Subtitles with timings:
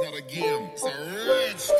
[0.00, 0.92] not a game, it's a
[1.26, 1.70] rich.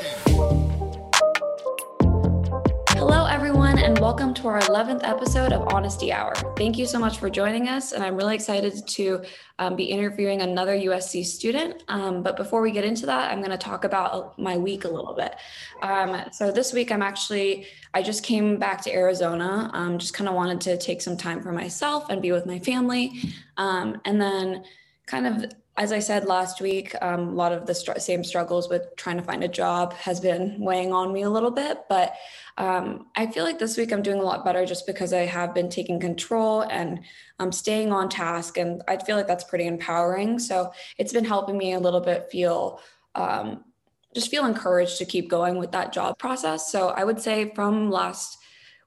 [2.91, 6.35] Hello, everyone, and welcome to our 11th episode of Honesty Hour.
[6.57, 9.23] Thank you so much for joining us, and I'm really excited to
[9.61, 11.85] um, be interviewing another USC student.
[11.87, 14.89] Um, but before we get into that, I'm going to talk about my week a
[14.89, 15.37] little bit.
[15.83, 19.71] Um, so this week, I'm actually I just came back to Arizona.
[19.73, 22.59] Um, just kind of wanted to take some time for myself and be with my
[22.59, 23.13] family,
[23.59, 24.65] um, and then
[25.07, 28.69] kind of as I said last week, um, a lot of the str- same struggles
[28.69, 31.85] with trying to find a job has been weighing on me a little bit.
[31.89, 32.15] But
[32.57, 35.55] um, I feel like this week I'm doing a lot better just because I have
[35.55, 37.01] been taking control and
[37.39, 38.59] I'm staying on task.
[38.59, 40.41] And I feel like that's pretty empowering.
[40.41, 42.81] So it's been helping me a little bit feel.
[43.15, 43.65] Um,
[44.15, 46.73] just feel encouraged to keep going with that job process.
[46.73, 48.39] So I would say from last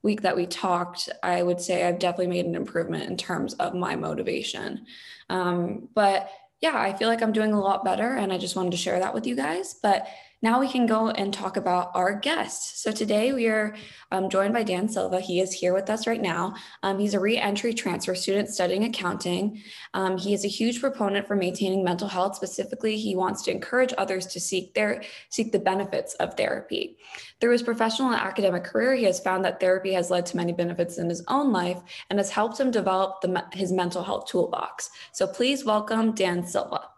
[0.03, 3.75] week that we talked, I would say I've definitely made an improvement in terms of
[3.75, 4.85] my motivation.
[5.29, 6.29] Um, but
[6.61, 8.99] yeah, I feel like I'm doing a lot better and I just wanted to share
[8.99, 9.73] that with you guys.
[9.73, 10.07] But
[10.41, 12.81] now we can go and talk about our guest.
[12.81, 13.75] So today we are
[14.11, 15.19] um, joined by Dan Silva.
[15.19, 16.55] He is here with us right now.
[16.81, 19.61] Um, he's a re-entry transfer student studying accounting.
[19.93, 22.35] Um, he is a huge proponent for maintaining mental health.
[22.35, 26.97] Specifically, he wants to encourage others to seek their seek the benefits of therapy.
[27.39, 30.53] Through his professional and academic career, he has found that therapy has led to many
[30.53, 34.89] benefits in his own life and has helped him develop the, his mental health toolbox.
[35.11, 36.90] So please welcome Dan Silva.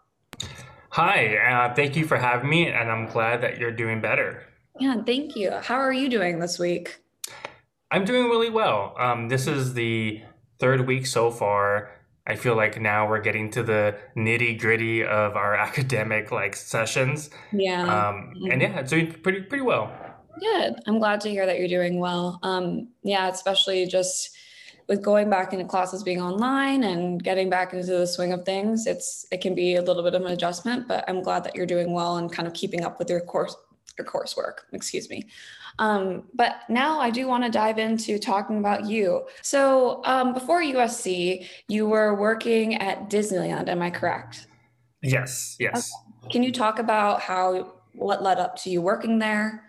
[0.94, 4.44] Hi, uh, thank you for having me, and I'm glad that you're doing better.
[4.78, 5.50] Yeah, thank you.
[5.50, 7.00] How are you doing this week?
[7.90, 8.94] I'm doing really well.
[8.96, 10.22] Um, this is the
[10.60, 11.90] third week so far.
[12.28, 17.28] I feel like now we're getting to the nitty gritty of our academic like sessions.
[17.52, 17.82] Yeah.
[17.82, 19.92] Um, and yeah, it's doing pretty pretty well.
[20.38, 20.76] Good.
[20.86, 22.38] I'm glad to hear that you're doing well.
[22.44, 24.30] Um, yeah, especially just
[24.88, 28.86] with going back into classes being online and getting back into the swing of things,
[28.86, 31.66] it's it can be a little bit of an adjustment, but I'm glad that you're
[31.66, 33.56] doing well and kind of keeping up with your course
[33.98, 35.26] your coursework, excuse me.
[35.78, 39.26] Um, but now I do want to dive into talking about you.
[39.42, 44.46] So um, before USC, you were working at Disneyland, am I correct?
[45.02, 45.92] Yes, yes.
[46.22, 46.32] Okay.
[46.32, 49.62] Can you talk about how what led up to you working there?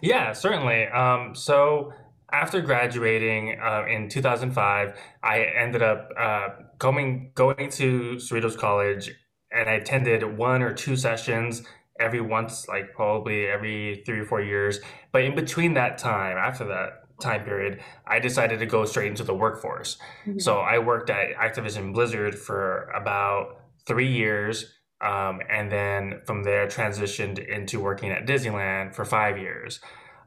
[0.00, 0.86] Yeah, certainly.
[0.88, 1.92] Um, so
[2.34, 9.12] after graduating uh, in 2005, I ended up uh, going going to Cerritos College,
[9.52, 11.62] and I attended one or two sessions
[12.00, 14.80] every once, like probably every three or four years.
[15.12, 19.22] But in between that time, after that time period, I decided to go straight into
[19.22, 19.96] the workforce.
[20.26, 20.40] Mm-hmm.
[20.40, 24.72] So I worked at Activision Blizzard for about three years.
[25.00, 29.80] Um, and then from there transitioned into working at Disneyland for five years.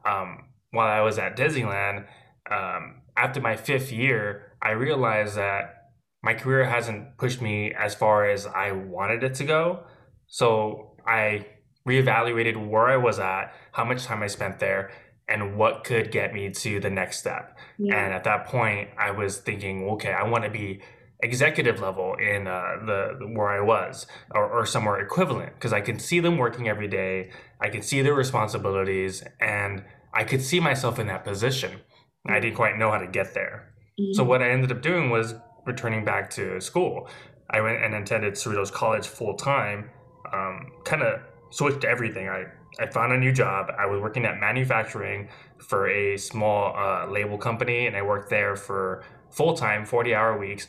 [0.06, 2.06] Um, while I was at Disneyland,
[2.50, 5.74] um, after my fifth year, I realized that
[6.22, 9.84] my career hasn't pushed me as far as I wanted it to go.
[10.26, 11.46] So I
[11.86, 14.90] reevaluated where I was at, how much time I spent there,
[15.28, 17.56] and what could get me to the next step.
[17.78, 17.96] Yeah.
[17.96, 20.80] And at that point, I was thinking, okay, I want to be
[21.20, 25.98] executive level in uh, the where I was or, or somewhere equivalent because I can
[25.98, 27.30] see them working every day.
[27.60, 29.84] I can see their responsibilities and
[30.18, 31.80] I could see myself in that position.
[32.26, 33.72] I didn't quite know how to get there.
[34.00, 34.14] Mm-hmm.
[34.14, 37.08] So what I ended up doing was returning back to school.
[37.48, 39.90] I went and attended Cerritos College full time.
[40.32, 41.20] Um, kind of
[41.50, 42.28] switched everything.
[42.28, 42.46] I
[42.80, 43.70] I found a new job.
[43.78, 45.28] I was working at manufacturing
[45.68, 50.36] for a small uh, label company, and I worked there for full time, forty hour
[50.36, 50.66] weeks.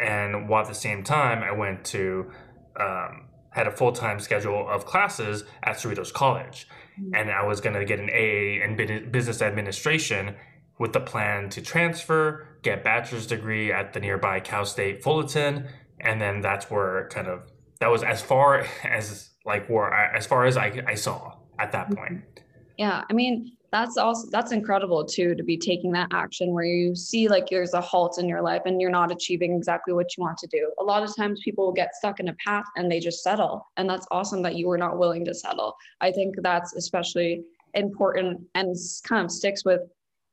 [0.00, 2.32] And while at the same time, I went to
[2.78, 6.66] um, had a full time schedule of classes at Cerritos College
[7.14, 10.34] and I was going to get an AA in business administration
[10.78, 15.68] with the plan to transfer, get bachelor's degree at the nearby Cal State Fullerton,
[16.00, 17.42] and then that's where kind of
[17.80, 21.88] that was as far as like where as far as I, I saw at that
[21.88, 22.12] point.
[22.12, 22.44] Mm-hmm.
[22.76, 26.94] Yeah, I mean, that's also that's incredible too to be taking that action where you
[26.94, 30.22] see like there's a halt in your life and you're not achieving exactly what you
[30.22, 30.72] want to do.
[30.80, 33.66] A lot of times people will get stuck in a path and they just settle
[33.76, 35.76] and that's awesome that you were not willing to settle.
[36.00, 37.42] I think that's especially
[37.74, 38.74] important and
[39.04, 39.82] kind of sticks with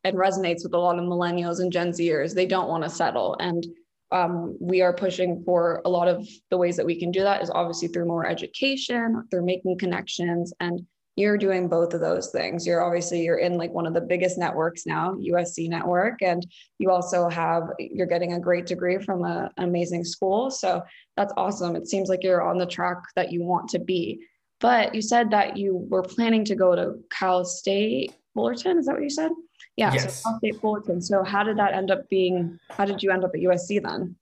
[0.06, 2.34] and resonates with a lot of millennials and gen zers.
[2.34, 3.66] They don't want to settle and
[4.12, 7.42] um, we are pushing for a lot of the ways that we can do that
[7.42, 10.86] is obviously through more education through making connections and
[11.16, 12.68] you're doing both of those things.
[12.68, 16.46] You're obviously you're in like one of the biggest networks now usc network and
[16.78, 20.52] you also have you're getting a great degree from a, an amazing school.
[20.52, 20.84] So
[21.16, 21.76] that's awesome.
[21.76, 24.20] It seems like you're on the track that you want to be.
[24.60, 28.78] But you said that you were planning to go to cal state fullerton.
[28.78, 29.32] Is that what you said?
[29.78, 30.22] Yeah yes.
[30.22, 31.02] so cal state fullerton.
[31.02, 34.16] So how did that end up being how did you end up at usc then?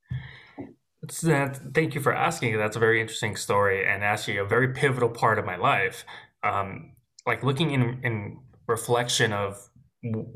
[1.04, 2.57] Uh, thank you for asking.
[2.57, 6.06] That's a very interesting story and actually a very pivotal part of my life.
[6.44, 6.95] Um,
[7.25, 9.57] like looking in, in reflection of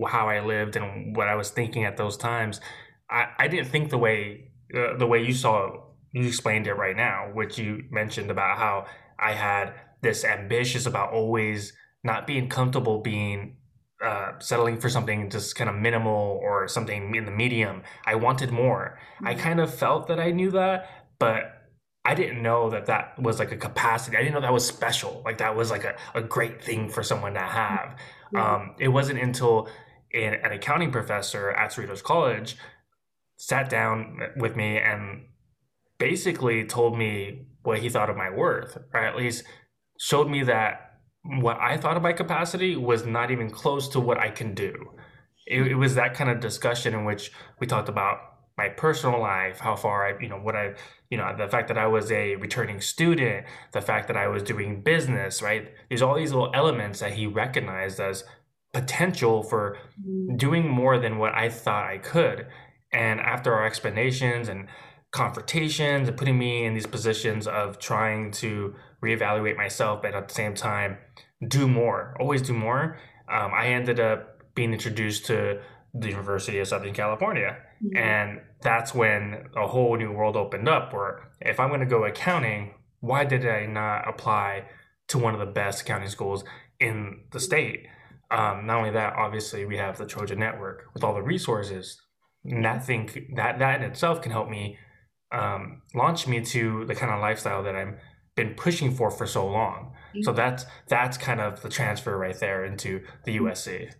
[0.07, 2.61] how I lived and what I was thinking at those times,
[3.09, 6.95] I, I didn't think the way uh, the way you saw you explained it right
[6.95, 8.85] now, which you mentioned about how
[9.19, 11.73] I had this ambitious about always
[12.03, 13.57] not being comfortable being
[14.03, 17.81] uh, settling for something just kind of minimal or something in the medium.
[18.05, 18.99] I wanted more.
[19.15, 19.27] Mm-hmm.
[19.27, 20.89] I kind of felt that I knew that,
[21.19, 21.56] but
[22.07, 24.15] I didn't know that that was like a capacity.
[24.15, 25.21] I didn't know that was special.
[25.25, 27.97] Like that was like a, a great thing for someone to have.
[28.33, 29.67] Um, it wasn't until
[30.13, 32.55] an, an accounting professor at Cerritos College
[33.35, 35.25] sat down with me and
[35.99, 39.43] basically told me what he thought of my worth, or at least
[39.99, 44.17] showed me that what I thought of my capacity was not even close to what
[44.17, 44.73] I can do.
[45.45, 48.17] It, it, was that kind of discussion in which we talked about
[48.57, 50.73] my personal life, how far I, you know, what I,
[51.11, 54.41] you know, the fact that I was a returning student, the fact that I was
[54.41, 55.71] doing business, right?
[55.89, 58.23] There's all these little elements that he recognized as
[58.73, 60.37] potential for mm.
[60.37, 62.47] doing more than what I thought I could.
[62.91, 64.67] And after our explanations and
[65.11, 68.73] confrontations and putting me in these positions of trying to
[69.03, 70.97] reevaluate myself, but at the same time,
[71.47, 72.97] do more, always do more.
[73.31, 75.61] Um, I ended up being introduced to
[75.93, 77.57] the University of Southern California.
[77.83, 77.97] Mm-hmm.
[77.97, 82.05] And that's when a whole new world opened up where if I'm going to go
[82.05, 84.65] accounting, why did I not apply
[85.09, 86.43] to one of the best accounting schools
[86.79, 87.87] in the state?
[88.29, 92.01] Um, not only that, obviously, we have the Trojan Network with all the resources.
[92.43, 94.77] And that thing, that, that in itself can help me
[95.31, 97.97] um, launch me to the kind of lifestyle that I'm
[98.37, 99.91] been pushing for for so long.
[100.09, 100.21] Mm-hmm.
[100.21, 103.91] So that's that's kind of the transfer right there into the USC.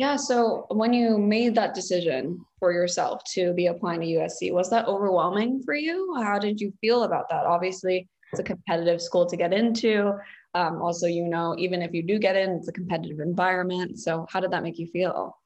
[0.00, 0.16] Yeah.
[0.16, 4.86] So when you made that decision for yourself to be applying to USC, was that
[4.86, 6.14] overwhelming for you?
[6.16, 7.44] How did you feel about that?
[7.44, 10.14] Obviously, it's a competitive school to get into.
[10.54, 13.98] Um, also, you know, even if you do get in, it's a competitive environment.
[13.98, 15.36] So, how did that make you feel?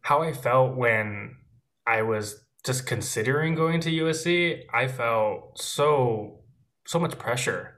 [0.00, 1.36] How I felt when
[1.86, 6.40] I was just considering going to USC, I felt so
[6.86, 7.74] so much pressure.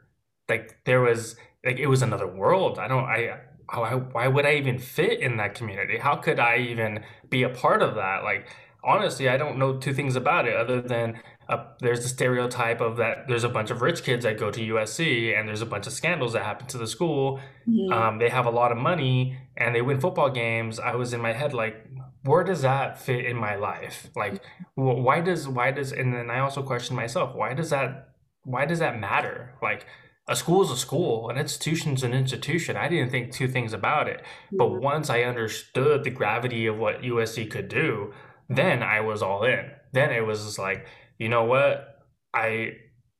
[0.49, 1.35] Like there was
[1.65, 2.79] like it was another world.
[2.79, 5.99] I don't I how, why would I even fit in that community?
[5.99, 8.23] How could I even be a part of that?
[8.23, 8.47] Like
[8.83, 12.97] honestly, I don't know two things about it other than uh, there's the stereotype of
[12.97, 15.87] that there's a bunch of rich kids that go to USC and there's a bunch
[15.87, 17.41] of scandals that happen to the school.
[17.69, 17.93] Mm-hmm.
[17.93, 20.79] Um, they have a lot of money and they win football games.
[20.79, 21.87] I was in my head like,
[22.25, 24.43] where does that fit in my life like
[24.75, 28.15] why does why does and then i also question myself why does that
[28.45, 29.87] why does that matter like
[30.27, 32.77] a school is a school an institution is an institution.
[32.77, 34.23] I didn't think two things about it.
[34.53, 38.13] But once i understood the gravity of what usc could do
[38.49, 39.71] then i was all in.
[39.93, 40.87] Then it was just like
[41.19, 42.01] you know what?
[42.35, 42.73] I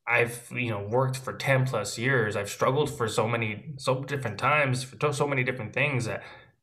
[0.07, 2.37] I've you know worked for 10 plus years.
[2.37, 6.23] I've struggled for so many so different times for so many different things that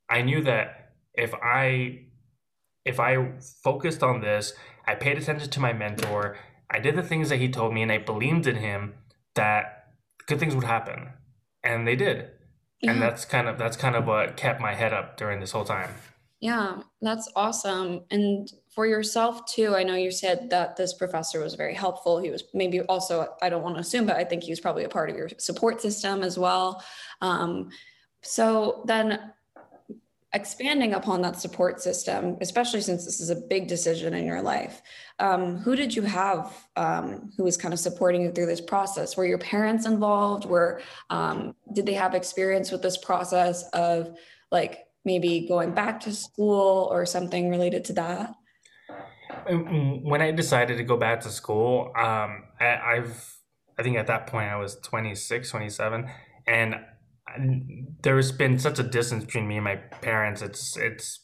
[0.10, 2.06] I knew that if I
[2.86, 3.34] if I
[3.64, 4.54] focused on this,
[4.86, 6.38] I paid attention to my mentor,
[6.70, 8.96] I did the things that he told me, and I believed in him
[9.36, 9.81] that
[10.32, 11.10] good things would happen,
[11.64, 12.30] and they did.
[12.82, 12.92] Yeah.
[12.92, 15.66] And that's kind of that's kind of what kept my head up during this whole
[15.66, 15.90] time.
[16.40, 18.06] Yeah, that's awesome.
[18.10, 22.20] And for yourself too, I know you said that this professor was very helpful.
[22.20, 24.84] He was maybe also, I don't want to assume, but I think he was probably
[24.84, 26.84] a part of your support system as well.
[27.22, 27.70] Um,
[28.24, 29.20] so then
[30.34, 34.82] expanding upon that support system, especially since this is a big decision in your life,
[35.20, 39.18] um, who did you have um, who was kind of supporting you through this process?
[39.18, 40.46] Were your parents involved?
[40.46, 44.16] Were um, did they have experience with this process of
[44.52, 48.34] like maybe going back to school or something related to that?
[49.48, 53.38] When I decided to go back to school, um, I, I've
[53.78, 56.10] I think at that point I was 26, 27,
[56.46, 56.76] and
[58.04, 60.42] there's been such a distance between me and my parents.
[60.42, 61.20] It's it's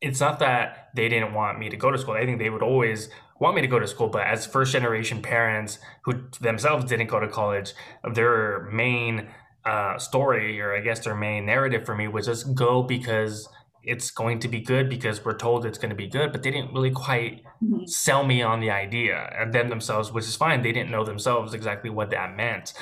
[0.00, 2.14] it's not that they didn't want me to go to school.
[2.14, 3.08] I think they would always
[3.40, 7.20] want me to go to school, but as first generation parents who themselves didn't go
[7.20, 7.74] to college,
[8.12, 9.28] their main
[9.64, 13.48] uh, story, or I guess their main narrative for me, was just go because
[13.82, 16.50] it's going to be good because we're told it's going to be good, but they
[16.50, 17.84] didn't really quite mm-hmm.
[17.86, 20.62] sell me on the idea and them themselves, which is fine.
[20.62, 22.72] They didn't know themselves exactly what that meant.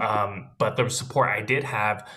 [0.00, 2.08] Um, but the support I did have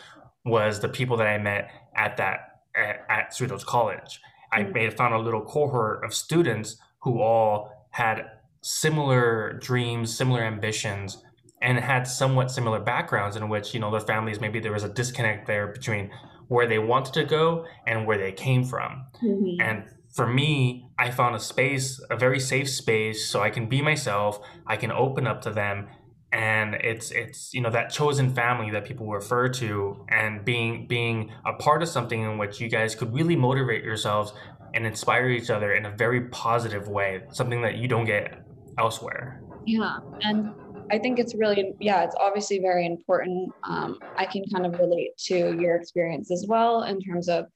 [0.45, 4.21] was the people that I met at that at, at Cerritos College.
[4.51, 4.73] I mm.
[4.73, 8.25] made found a little cohort of students who all had
[8.61, 11.23] similar dreams, similar ambitions,
[11.61, 14.89] and had somewhat similar backgrounds in which you know their families maybe there was a
[14.89, 16.11] disconnect there between
[16.47, 19.05] where they wanted to go and where they came from.
[19.21, 19.61] Mm-hmm.
[19.61, 23.81] And for me, I found a space, a very safe space, so I can be
[23.81, 24.39] myself.
[24.65, 25.87] I can open up to them,
[26.31, 31.31] and it's it's you know that chosen family that people refer to, and being being
[31.45, 34.33] a part of something in which you guys could really motivate yourselves
[34.73, 38.43] and inspire each other in a very positive way, something that you don't get
[38.77, 39.41] elsewhere.
[39.65, 40.53] Yeah, and
[40.91, 43.51] I think it's really, yeah, it's obviously very important.
[43.63, 47.47] Um, I can kind of relate to your experience as well in terms of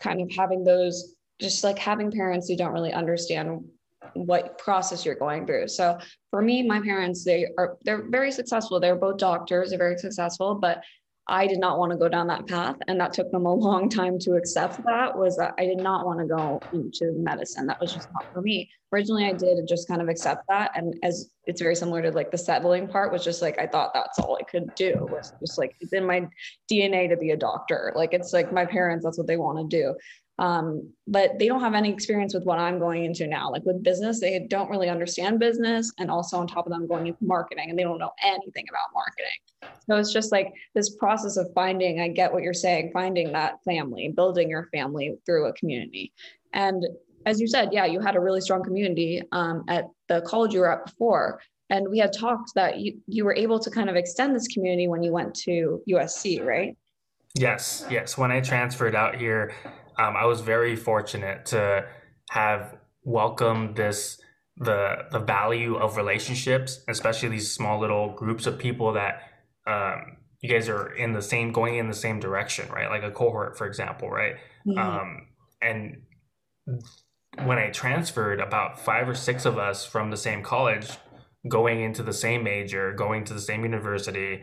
[0.00, 3.64] kind of having those, just like having parents who don't really understand
[4.14, 5.68] what process you're going through.
[5.68, 5.98] So
[6.30, 8.80] for me, my parents, they are, they're very successful.
[8.80, 10.82] They're both doctors, they're very successful, but
[11.28, 12.76] I did not want to go down that path.
[12.88, 16.04] And that took them a long time to accept that was that I did not
[16.04, 17.66] want to go into medicine.
[17.66, 18.68] That was just not for me.
[18.92, 20.72] Originally I did just kind of accept that.
[20.74, 23.94] And as it's very similar to like the settling part was just like, I thought
[23.94, 26.26] that's all I could do was just like, it's in my
[26.70, 27.92] DNA to be a doctor.
[27.94, 29.94] Like it's like my parents, that's what they want to do.
[30.40, 33.50] Um, but they don't have any experience with what I'm going into now.
[33.50, 35.92] Like with business, they don't really understand business.
[35.98, 38.88] And also on top of them going into marketing and they don't know anything about
[38.94, 39.74] marketing.
[39.86, 43.62] So it's just like this process of finding, I get what you're saying, finding that
[43.64, 46.14] family, building your family through a community.
[46.54, 46.86] And
[47.26, 50.60] as you said, yeah, you had a really strong community um, at the college you
[50.60, 51.42] were at before.
[51.68, 54.88] And we had talked that you, you were able to kind of extend this community
[54.88, 56.76] when you went to USC, right?
[57.34, 58.18] Yes, yes.
[58.18, 59.52] When I transferred out here,
[60.00, 61.84] um, I was very fortunate to
[62.30, 64.20] have welcomed this
[64.56, 69.22] the the value of relationships, especially these small little groups of people that
[69.66, 72.88] um, you guys are in the same going in the same direction, right?
[72.88, 74.34] Like a cohort, for example, right?
[74.78, 75.28] Um,
[75.62, 76.02] and
[77.44, 80.88] when I transferred, about five or six of us from the same college,
[81.48, 84.42] going into the same major, going to the same university,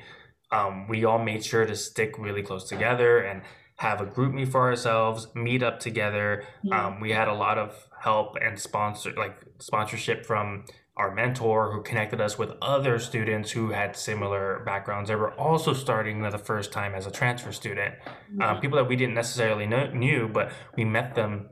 [0.51, 3.41] um, we all made sure to stick really close together and
[3.77, 6.43] have a GroupMe for ourselves, meet up together.
[6.63, 6.87] Yeah.
[6.87, 10.65] Um, we had a lot of help and sponsor like sponsorship from
[10.97, 15.09] our mentor who connected us with other students who had similar backgrounds.
[15.09, 17.95] They were also starting the first time as a transfer student.
[18.35, 18.51] Yeah.
[18.51, 21.49] Um, people that we didn't necessarily know, knew, but we met them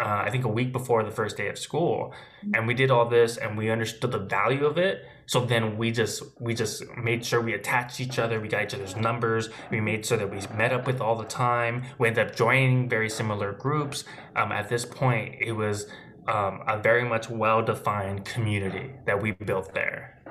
[0.00, 2.12] uh, I think a week before the first day of school,
[2.44, 2.54] mm-hmm.
[2.54, 5.02] and we did all this and we understood the value of it.
[5.26, 8.40] So then we just we just made sure we attached each other.
[8.40, 9.48] We got each other's numbers.
[9.70, 11.84] We made sure that we met up with all the time.
[11.98, 14.04] We ended up joining very similar groups.
[14.36, 15.86] Um, at this point, it was
[16.28, 20.22] um, a very much well defined community that we built there.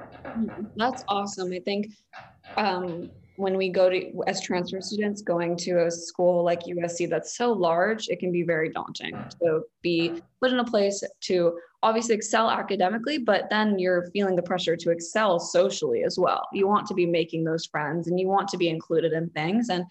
[0.75, 1.51] That's awesome.
[1.51, 1.87] I think
[2.57, 7.37] um, when we go to as transfer students going to a school like USC that's
[7.37, 9.29] so large, it can be very daunting mm.
[9.39, 10.21] to be mm.
[10.41, 14.91] put in a place to obviously excel academically, but then you're feeling the pressure to
[14.91, 16.47] excel socially as well.
[16.53, 19.69] You want to be making those friends and you want to be included in things
[19.69, 19.85] and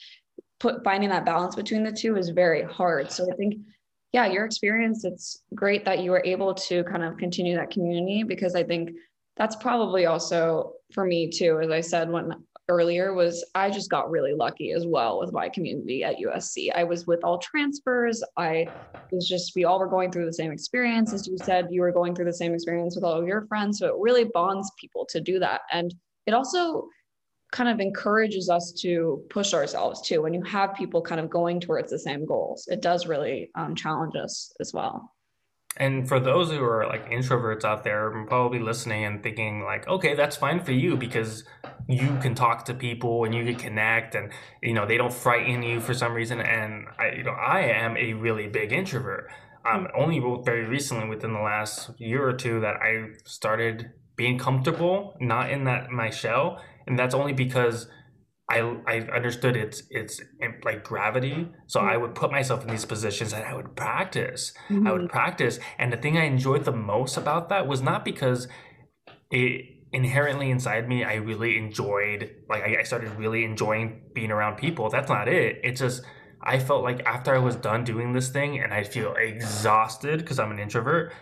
[0.61, 3.11] put finding that balance between the two is very hard.
[3.11, 3.57] So I think
[4.13, 8.23] yeah, your experience it's great that you were able to kind of continue that community
[8.23, 8.91] because I think
[9.37, 12.35] that's probably also for me too as I said when
[12.71, 16.71] earlier was I just got really lucky as well with my community at USC.
[16.75, 18.23] I was with all transfers.
[18.37, 18.69] I
[19.11, 21.13] was just, we all were going through the same experience.
[21.13, 23.79] As you said, you were going through the same experience with all of your friends.
[23.79, 25.63] So it really bonds people to do that.
[25.73, 25.93] And
[26.27, 26.89] it also
[27.53, 30.23] kind of encourages us to push ourselves too.
[30.23, 33.75] When you have people kind of going towards the same goals, it does really um,
[33.75, 35.13] challenge us as well.
[35.77, 40.15] And for those who are like introverts out there, probably listening and thinking like, okay,
[40.15, 41.45] that's fine for you because
[41.89, 44.31] you can talk to people and you can connect, and
[44.63, 46.41] you know they don't frighten you for some reason.
[46.41, 49.31] And I, you know, I am a really big introvert.
[49.65, 55.17] Um, only very recently, within the last year or two, that I started being comfortable,
[55.21, 57.87] not in that my shell, and that's only because
[58.51, 60.21] I, I understood it's it's
[60.65, 61.49] like gravity.
[61.69, 64.53] So I would put myself in these positions and I would practice.
[64.69, 64.87] Mm-hmm.
[64.87, 65.11] I would mm-hmm.
[65.11, 65.61] practice.
[65.79, 68.49] And the thing I enjoyed the most about that was not because
[69.31, 74.57] it inherently inside me I really enjoyed like I, I started really enjoying being around
[74.57, 74.91] people.
[74.91, 75.61] That's not it.
[75.63, 76.03] It's just
[76.43, 80.39] I felt like after I was done doing this thing and I feel exhausted because
[80.39, 81.13] I'm an introvert,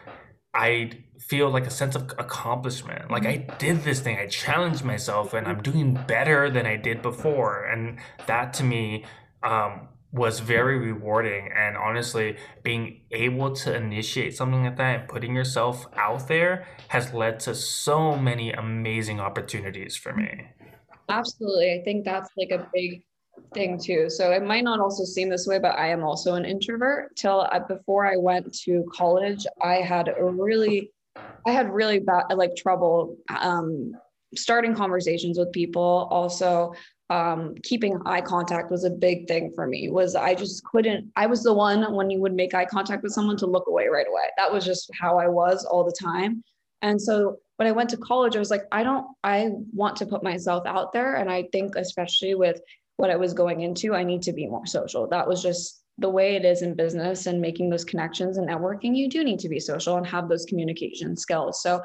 [0.59, 3.13] I feel like a sense of accomplishment.
[3.13, 7.01] Like I did this thing, I challenged myself, and I'm doing better than I did
[7.01, 7.65] before.
[7.67, 9.05] And that to me
[9.45, 11.53] um, was very rewarding.
[11.57, 17.15] And honestly, being able to initiate something like that and putting yourself out there has
[17.15, 20.49] led to so many amazing opportunities for me.
[21.09, 21.73] Absolutely.
[21.81, 23.05] I think that's like a big
[23.55, 24.11] thing too.
[24.11, 27.17] So it might not also seem this way, but I am also an introvert.
[27.17, 30.91] Till I, before I went to college, I had a really,
[31.47, 33.93] I had really bad like trouble um,
[34.35, 36.09] starting conversations with people.
[36.11, 36.73] Also,
[37.11, 41.27] um, keeping eye contact was a big thing for me was i just couldn't i
[41.27, 44.07] was the one when you would make eye contact with someone to look away right
[44.07, 46.43] away that was just how i was all the time
[46.83, 50.05] and so when i went to college i was like i don't i want to
[50.05, 52.61] put myself out there and i think especially with
[52.99, 56.09] what i was going into i need to be more social that was just the
[56.09, 59.49] way it is in business and making those connections and networking you do need to
[59.49, 61.81] be social and have those communication skills so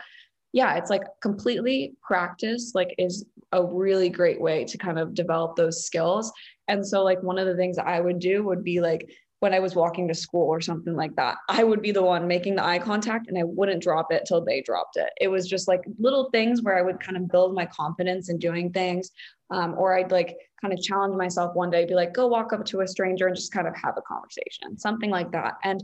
[0.53, 5.55] yeah, it's like completely practice, like, is a really great way to kind of develop
[5.55, 6.31] those skills.
[6.67, 9.59] And so, like, one of the things I would do would be like, when I
[9.59, 12.63] was walking to school or something like that, I would be the one making the
[12.63, 15.09] eye contact and I wouldn't drop it till they dropped it.
[15.19, 18.37] It was just like little things where I would kind of build my confidence in
[18.37, 19.11] doing things.
[19.49, 22.65] Um, or I'd like kind of challenge myself one day, be like, go walk up
[22.65, 25.55] to a stranger and just kind of have a conversation, something like that.
[25.63, 25.83] And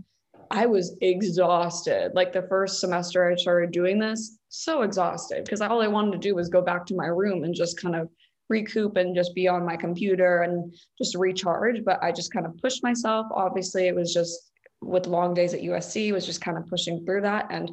[0.51, 2.12] I was exhausted.
[2.15, 6.17] Like the first semester I started doing this, so exhausted because all I wanted to
[6.17, 8.09] do was go back to my room and just kind of
[8.48, 11.83] recoup and just be on my computer and just recharge.
[11.83, 13.27] But I just kind of pushed myself.
[13.36, 17.21] Obviously, it was just with long days at USC, was just kind of pushing through
[17.21, 17.48] that.
[17.51, 17.69] And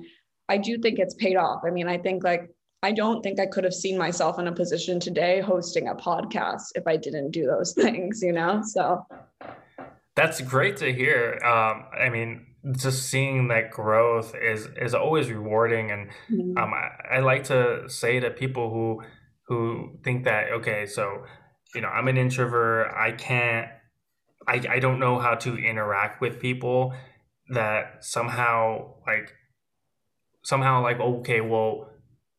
[0.49, 1.63] I do think it's paid off.
[1.67, 2.51] I mean, I think like
[2.83, 6.73] I don't think I could have seen myself in a position today hosting a podcast
[6.75, 8.63] if I didn't do those things, you know?
[8.63, 9.07] So
[10.15, 11.39] that's great to hear.
[11.45, 16.59] Um, I mean, just seeing that growth is is always rewarding and mm-hmm.
[16.59, 19.03] um, I, I, like to say to people who
[19.47, 21.25] who think that okay so
[21.75, 23.69] you know i'm an introvert i can't
[24.49, 26.93] i, I don't know how to interact with people
[27.51, 29.33] that somehow like
[30.43, 31.91] somehow like okay well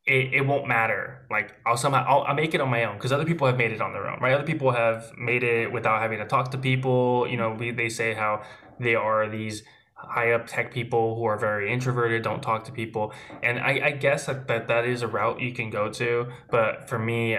[0.08, 3.12] it, it won't matter like i'll somehow I'll, I'll make it on my own because
[3.12, 6.02] other people have made it on their own right other people have made it without
[6.02, 8.44] having to talk to people you know we, they say how
[8.80, 9.64] they are these
[9.98, 13.14] high up tech people who are very introverted, don't talk to people.
[13.42, 16.28] And I, I guess that, that that is a route you can go to.
[16.52, 17.38] But for me,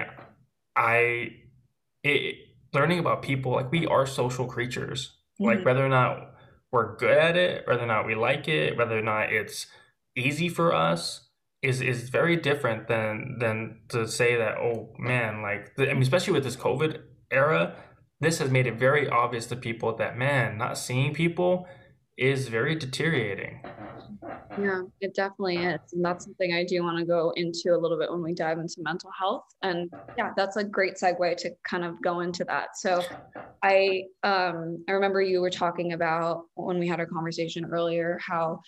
[0.75, 1.29] I
[2.03, 2.35] it,
[2.73, 5.15] learning about people like we are social creatures.
[5.39, 5.45] Mm-hmm.
[5.45, 6.33] Like whether or not
[6.71, 9.67] we're good at it, whether or not we like it, whether or not it's
[10.15, 11.28] easy for us
[11.61, 16.33] is is very different than than to say that oh man like I mean especially
[16.33, 17.75] with this COVID era
[18.21, 21.67] this has made it very obvious to people that man not seeing people
[22.17, 23.61] is very deteriorating.
[24.61, 25.79] Yeah, it definitely is.
[25.93, 28.59] And that's something I do want to go into a little bit when we dive
[28.59, 29.45] into mental health.
[29.63, 32.75] And yeah, that's a great segue to kind of go into that.
[32.75, 33.01] So
[33.63, 38.59] I um I remember you were talking about when we had our conversation earlier how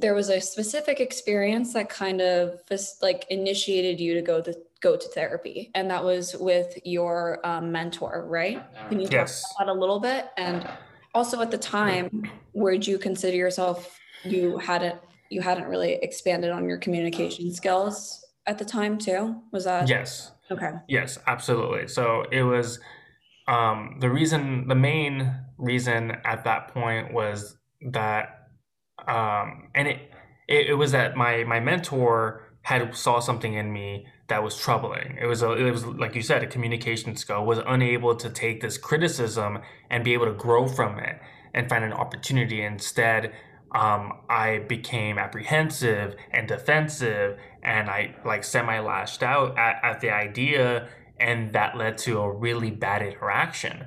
[0.00, 4.54] there was a specific experience that kind of just like initiated you to go to
[4.80, 8.62] go to therapy and that was with your um, mentor right?
[8.88, 10.28] Can you talk about that a little bit?
[10.36, 10.66] And
[11.14, 16.68] also at the time would you consider yourself you hadn't you hadn't really expanded on
[16.68, 19.36] your communication skills at the time too?
[19.52, 20.32] Was that yes.
[20.50, 20.72] Okay.
[20.88, 21.88] Yes absolutely.
[21.88, 22.80] So it was
[23.48, 27.56] um, the reason the main reason at that point was
[27.92, 28.39] that
[29.08, 30.10] um, and it,
[30.48, 35.18] it it was that my my mentor had saw something in me that was troubling.
[35.20, 37.44] It was a, it was like you said, a communication skill.
[37.44, 39.58] Was unable to take this criticism
[39.90, 41.20] and be able to grow from it
[41.54, 42.62] and find an opportunity.
[42.62, 43.32] Instead,
[43.72, 50.10] um, I became apprehensive and defensive, and I like semi lashed out at, at the
[50.10, 53.86] idea, and that led to a really bad interaction.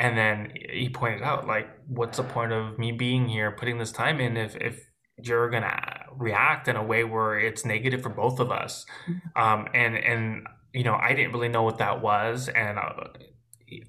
[0.00, 3.92] And then he pointed out, like, what's the point of me being here, putting this
[3.92, 4.82] time in, if if
[5.22, 5.78] you're gonna
[6.16, 8.86] react in a way where it's negative for both of us?
[9.06, 9.42] Mm-hmm.
[9.42, 12.48] um, and and you know i didn't really know what that was.
[12.48, 13.08] And uh,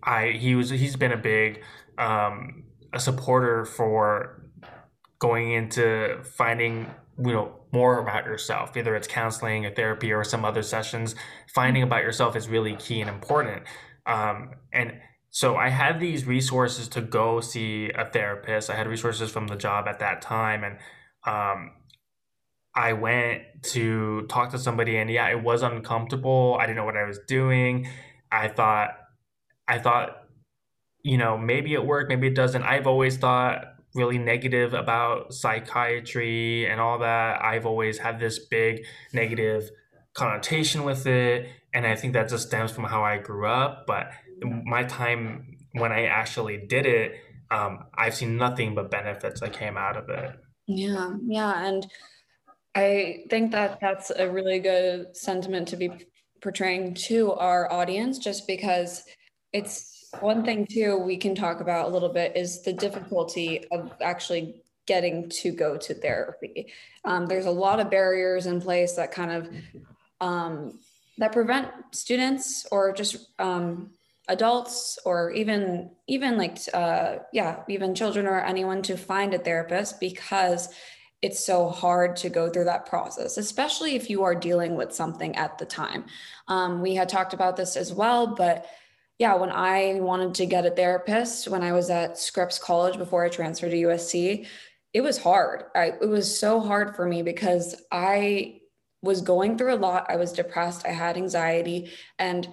[0.04, 1.62] i he was he's been a big
[1.98, 4.44] um, a supporter for
[5.20, 6.88] going into finding
[7.26, 11.16] you know more about yourself either it's counseling or therapy or some other sessions.
[11.56, 13.64] Finding about yourself is really key and important.
[14.06, 14.94] Um, and
[15.32, 18.70] so I had these resources to go see a therapist.
[18.70, 20.78] I had resources from the job at that time, and
[21.26, 21.72] um,
[22.76, 26.58] I went to talk to somebody, and yeah, it was uncomfortable.
[26.60, 27.88] I didn't know what I was doing.
[28.30, 28.90] I thought,
[29.68, 30.18] I thought,
[31.02, 32.64] you know, maybe it worked, maybe it doesn't.
[32.64, 37.44] I've always thought really negative about psychiatry and all that.
[37.44, 39.70] I've always had this big negative
[40.14, 41.50] connotation with it.
[41.74, 43.86] And I think that just stems from how I grew up.
[43.88, 47.16] But my time when I actually did it,
[47.50, 50.32] um, I've seen nothing but benefits that came out of it.
[50.68, 51.66] Yeah, yeah.
[51.66, 51.86] And
[52.76, 55.92] I think that that's a really good sentiment to be
[56.42, 59.04] portraying to our audience, just because
[59.54, 63.92] it's one thing, too, we can talk about a little bit is the difficulty of
[64.02, 66.72] actually getting to go to therapy.
[67.06, 69.50] Um, there's a lot of barriers in place that kind of
[70.20, 70.80] um,
[71.18, 73.92] that prevent students or just um,
[74.28, 80.00] adults or even even like uh, yeah even children or anyone to find a therapist
[80.00, 80.70] because
[81.22, 85.36] it's so hard to go through that process especially if you are dealing with something
[85.36, 86.06] at the time.
[86.48, 88.68] Um, we had talked about this as well but
[89.20, 93.24] yeah when i wanted to get a therapist when i was at scripps college before
[93.24, 94.48] i transferred to usc
[94.94, 95.64] it was hard.
[95.76, 98.62] I, it was so hard for me because i
[99.02, 100.06] was going through a lot.
[100.10, 100.86] I was depressed.
[100.86, 101.90] I had anxiety.
[102.20, 102.48] And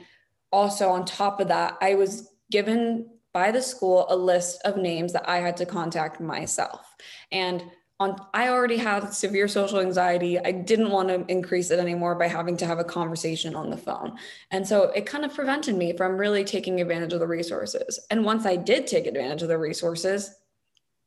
[0.53, 5.13] also on top of that, I was given by the school a list of names
[5.13, 6.95] that I had to contact myself.
[7.31, 7.63] And
[8.01, 10.39] on I already had severe social anxiety.
[10.39, 13.77] I didn't want to increase it anymore by having to have a conversation on the
[13.77, 14.17] phone.
[14.51, 17.99] And so it kind of prevented me from really taking advantage of the resources.
[18.11, 20.33] And once I did take advantage of the resources,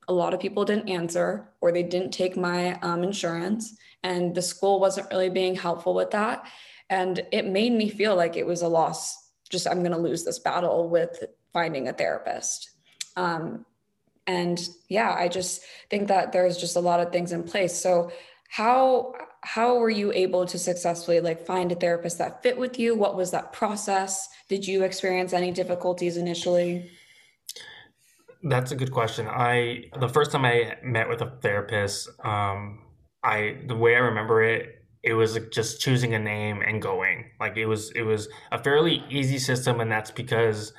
[0.08, 4.42] a lot of people didn't answer or they didn't take my um, insurance and the
[4.42, 6.46] school wasn't really being helpful with that
[6.90, 9.21] and it made me feel like it was a loss
[9.52, 12.72] just I'm going to lose this battle with finding a therapist.
[13.16, 13.66] Um,
[14.26, 17.76] and yeah, I just think that there's just a lot of things in place.
[17.76, 18.12] So
[18.50, 22.96] how how were you able to successfully like find a therapist that fit with you?
[22.96, 24.30] What was that process?
[24.50, 26.92] Did you experience any difficulties initially?
[28.44, 29.28] That's a good question.
[29.28, 32.84] I the first time I met with a therapist, um,
[33.24, 37.32] I the way I remember it it was just choosing a name and going.
[37.40, 40.74] Like it was it was a fairly easy system, and that's because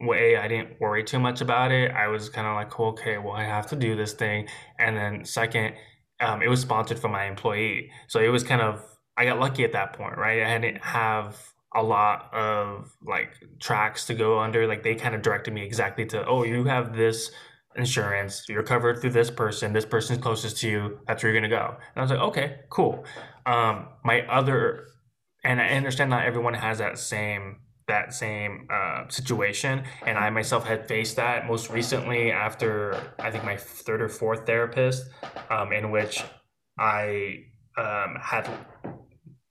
[0.00, 1.90] way I didn't worry too much about it.
[1.92, 5.24] I was kind of like, okay, well, I have to do this thing, and then
[5.24, 5.74] second,
[6.20, 8.84] um, it was sponsored from my employee, so it was kind of
[9.16, 10.42] I got lucky at that point, right?
[10.42, 11.36] I didn't have
[11.74, 14.66] a lot of like tracks to go under.
[14.66, 17.30] Like they kind of directed me exactly to, oh, you have this
[17.76, 18.46] insurance.
[18.48, 19.72] You're covered through this person.
[19.72, 20.98] This person's closest to you.
[21.06, 21.76] That's where you're gonna go.
[21.76, 23.04] And I was like, okay, cool.
[23.50, 24.86] Um, my other,
[25.42, 27.56] and I understand not everyone has that same
[27.88, 33.42] that same uh, situation, and I myself had faced that most recently after I think
[33.44, 35.10] my third or fourth therapist,
[35.50, 36.22] um, in which
[36.78, 38.48] I um, had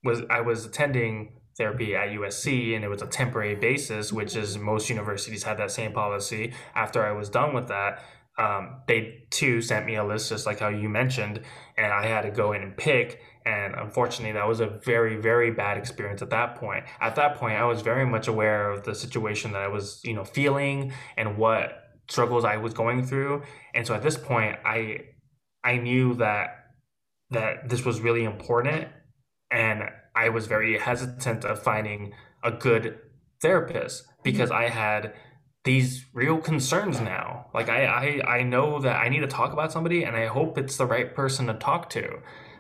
[0.06, 4.58] was I was attending therapy at USC and it was a temporary basis, which is
[4.58, 6.54] most universities had that same policy.
[6.74, 8.02] After I was done with that,
[8.40, 11.42] um, they too sent me a list just like how you mentioned,
[11.78, 13.20] and I had to go in and pick.
[13.50, 16.84] And unfortunately, that was a very, very bad experience at that point.
[17.02, 20.14] At that point, I was very much aware of the situation that I was, you
[20.14, 23.42] know, feeling and what struggles I was going through.
[23.74, 25.00] And so at this point, I
[25.64, 26.48] I knew that
[27.32, 28.88] that this was really important,
[29.50, 29.84] and
[30.16, 33.00] I was very hesitant of finding a good
[33.42, 35.14] therapist because I had
[35.64, 37.48] these real concerns now.
[37.54, 40.58] Like I, I, I know that I need to talk about somebody, and I hope
[40.58, 42.20] it's the right person to talk to.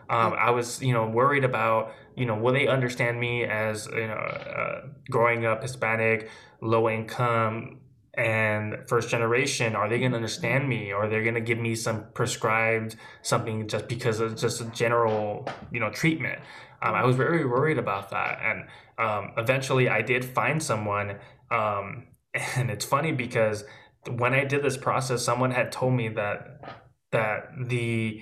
[0.09, 4.07] Um, I was, you know, worried about, you know, will they understand me as, you
[4.07, 6.29] know, uh, growing up Hispanic,
[6.61, 7.79] low income,
[8.15, 9.75] and first generation?
[9.75, 12.95] Are they going to understand me, or are they going to give me some prescribed
[13.21, 16.39] something just because of just a general, you know, treatment?
[16.81, 18.65] Um, I was very worried about that, and
[18.97, 21.17] um, eventually I did find someone.
[21.51, 22.07] Um,
[22.55, 23.63] and it's funny because
[24.07, 28.21] when I did this process, someone had told me that that the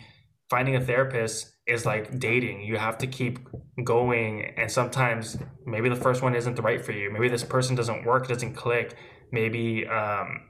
[0.49, 2.61] finding a therapist is like dating.
[2.61, 3.39] You have to keep
[3.83, 7.11] going, and sometimes maybe the first one isn't the right for you.
[7.11, 8.95] Maybe this person doesn't work, doesn't click.
[9.31, 10.43] Maybe um,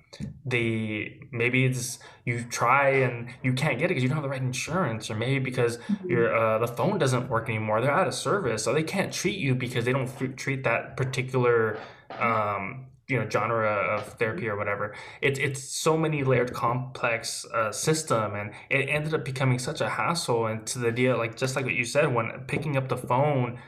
[0.46, 4.30] the maybe it's you try and you can't get it because you don't have the
[4.30, 6.10] right insurance, or maybe because mm-hmm.
[6.10, 7.82] your uh, the phone doesn't work anymore.
[7.82, 10.96] They're out of service, so they can't treat you because they don't f- treat that
[10.96, 11.80] particular
[12.20, 17.72] um, you know genre of therapy or whatever it's it's so many layered complex uh,
[17.72, 20.48] system and it ended up becoming such a hassle.
[20.48, 23.60] And to the idea like just like what you said when picking up the phone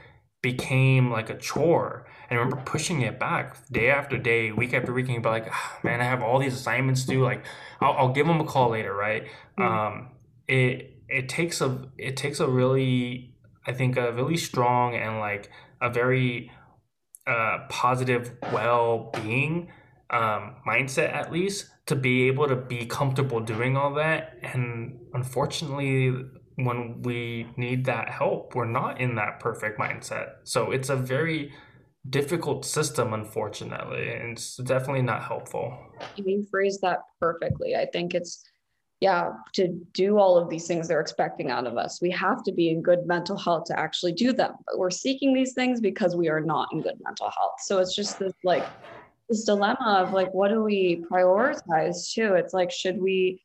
[0.41, 2.07] became like a chore.
[2.29, 5.47] And I remember pushing it back day after day week after week and be like
[5.51, 7.45] oh, man I have all these assignments due like
[7.81, 9.25] I'll, I'll give them a call later right?
[9.57, 9.61] Mm-hmm.
[9.63, 10.09] um
[10.47, 15.49] it it takes a it takes a really I think a really strong and like
[15.81, 16.51] a very
[17.69, 19.71] positive well-being
[20.09, 24.37] um, mindset at least to be able to be comfortable doing all that.
[24.43, 26.13] And unfortunately
[26.55, 30.27] when we need that help we're not in that perfect mindset.
[30.43, 31.53] So it's a very
[32.09, 35.77] difficult system unfortunately and it's definitely not helpful.
[36.15, 37.75] You phrased that perfectly.
[37.75, 38.43] I think it's
[39.01, 42.01] yeah, to do all of these things they're expecting out of us.
[42.01, 44.53] We have to be in good mental health to actually do them.
[44.65, 47.55] But we're seeking these things because we are not in good mental health.
[47.59, 48.65] So it's just this like
[49.29, 52.33] this dilemma of like, what do we prioritize too?
[52.33, 53.41] It's like, should we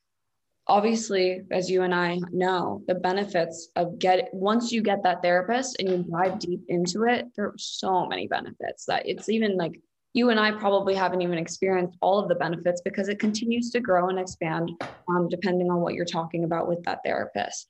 [0.67, 5.77] obviously, as you and I know, the benefits of get once you get that therapist
[5.79, 9.79] and you dive deep into it, there are so many benefits that it's even like
[10.15, 13.81] you and I probably haven't even experienced all of the benefits because it continues to
[13.81, 14.71] grow and expand
[15.09, 17.67] um, depending on what you're talking about with that therapist.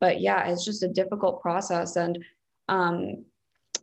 [0.00, 1.96] But yeah, it's just a difficult process.
[1.96, 2.24] And
[2.68, 3.24] um,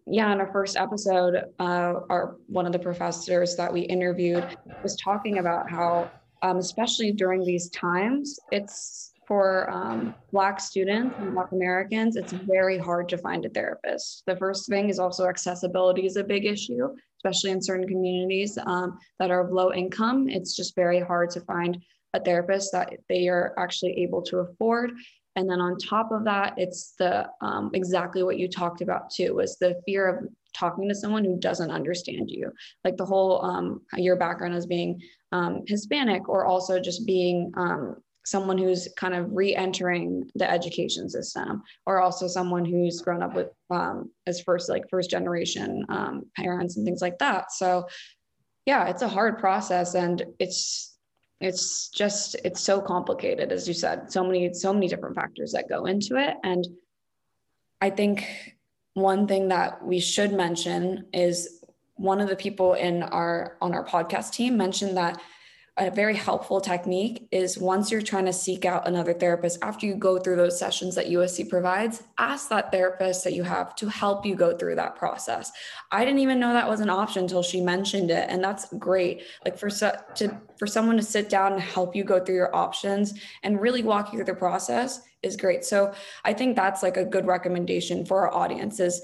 [0.08, 4.96] yeah, in our first episode, uh, our one of the professors that we interviewed was
[4.96, 6.10] talking about how,
[6.42, 12.78] um, especially during these times, it's for um, Black students and Black Americans, it's very
[12.78, 14.24] hard to find a therapist.
[14.28, 18.98] The first thing is also accessibility is a big issue, especially in certain communities um,
[19.20, 20.30] that are of low income.
[20.30, 21.82] It's just very hard to find
[22.14, 24.92] a therapist that they are actually able to afford.
[25.36, 29.36] And then on top of that, it's the um, exactly what you talked about too
[29.36, 32.52] was the fear of talking to someone who doesn't understand you,
[32.86, 35.02] like the whole um, your background as being
[35.34, 41.62] um, Hispanic or also just being um, someone who's kind of re-entering the education system
[41.86, 46.78] or also someone who's grown up with um, as first like first generation um, parents
[46.78, 47.52] and things like that.
[47.52, 47.88] So
[48.66, 50.98] yeah it's a hard process and it's
[51.42, 54.12] it's just it's so complicated as you said.
[54.12, 56.36] So many so many different factors that go into it.
[56.44, 56.66] And
[57.82, 58.56] i think
[58.96, 61.62] one thing that we should mention is
[61.96, 65.22] one of the people in our on our podcast team mentioned that
[65.78, 69.96] a very helpful technique is once you're trying to seek out another therapist after you
[69.96, 74.26] go through those sessions that USC provides, ask that therapist that you have to help
[74.26, 75.52] you go through that process.
[75.92, 79.24] I didn't even know that was an option until she mentioned it, and that's great.
[79.44, 82.56] Like for so, to for someone to sit down and help you go through your
[82.56, 85.66] options and really walk you through the process is great.
[85.66, 89.02] So I think that's like a good recommendation for our audience is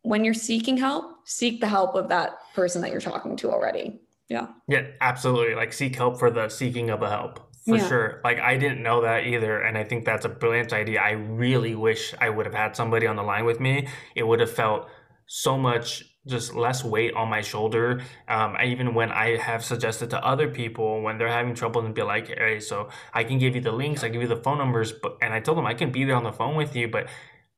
[0.00, 4.00] when you're seeking help, seek the help of that person that you're talking to already.
[4.30, 4.46] Yeah.
[4.68, 5.56] Yeah, absolutely.
[5.56, 7.40] Like seek help for the seeking of the help.
[7.66, 7.88] For yeah.
[7.88, 8.20] sure.
[8.24, 9.60] Like I didn't know that either.
[9.60, 11.00] And I think that's a brilliant idea.
[11.00, 13.88] I really wish I would have had somebody on the line with me.
[14.14, 14.88] It would have felt
[15.26, 18.02] so much just less weight on my shoulder.
[18.28, 21.94] Um, I, even when I have suggested to other people when they're having trouble and
[21.94, 24.58] be like, hey, so I can give you the links, I give you the phone
[24.58, 26.88] numbers, but and I told them I can be there on the phone with you,
[26.88, 27.08] but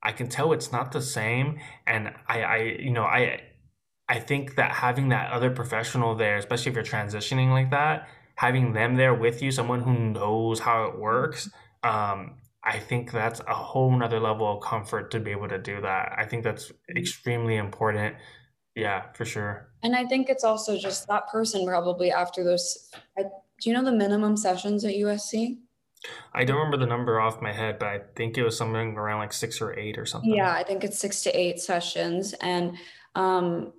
[0.01, 1.59] I can tell it's not the same.
[1.85, 3.41] And I, I, you know, I
[4.09, 8.73] I think that having that other professional there, especially if you're transitioning like that, having
[8.73, 11.49] them there with you, someone who knows how it works,
[11.83, 15.81] um, I think that's a whole nother level of comfort to be able to do
[15.81, 16.13] that.
[16.17, 18.15] I think that's extremely important.
[18.75, 19.69] Yeah, for sure.
[19.83, 22.89] And I think it's also just that person probably after those.
[23.17, 25.57] I, do you know the minimum sessions at USC?
[26.33, 29.19] I don't remember the number off my head, but I think it was something around
[29.19, 30.33] like six or eight or something.
[30.33, 32.33] Yeah, I think it's six to eight sessions.
[32.41, 32.77] And
[33.15, 33.73] um,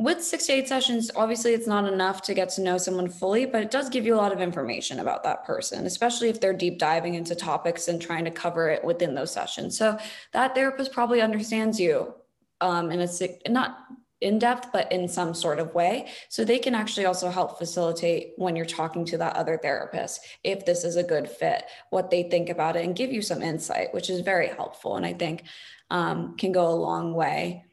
[0.00, 3.44] with six to eight sessions, obviously it's not enough to get to know someone fully,
[3.44, 6.54] but it does give you a lot of information about that person, especially if they're
[6.54, 9.76] deep diving into topics and trying to cover it within those sessions.
[9.76, 9.98] So
[10.32, 12.14] that therapist probably understands you
[12.62, 13.08] um, in a
[13.50, 13.78] not
[14.22, 16.08] in depth, but in some sort of way.
[16.30, 20.64] So they can actually also help facilitate when you're talking to that other therapist if
[20.64, 23.92] this is a good fit, what they think about it, and give you some insight,
[23.92, 25.44] which is very helpful and I think
[25.90, 27.64] um, can go a long way.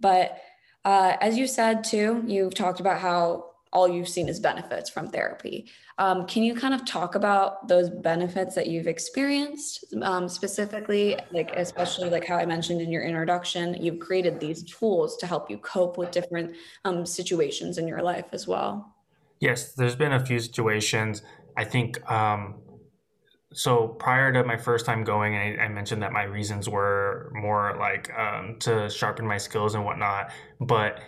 [0.00, 0.38] But
[0.84, 5.08] uh, as you said too, you've talked about how all you've seen is benefits from
[5.08, 5.66] therapy.
[5.98, 11.50] Um, can you kind of talk about those benefits that you've experienced um, specifically, like
[11.56, 15.58] especially like how I mentioned in your introduction, you've created these tools to help you
[15.58, 18.94] cope with different um, situations in your life as well.
[19.40, 21.22] Yes, there's been a few situations.
[21.56, 22.56] I think um,
[23.54, 27.76] so prior to my first time going, I, I, mentioned that my reasons were more
[27.78, 30.30] like um, to sharpen my skills and whatnot.
[30.60, 31.00] But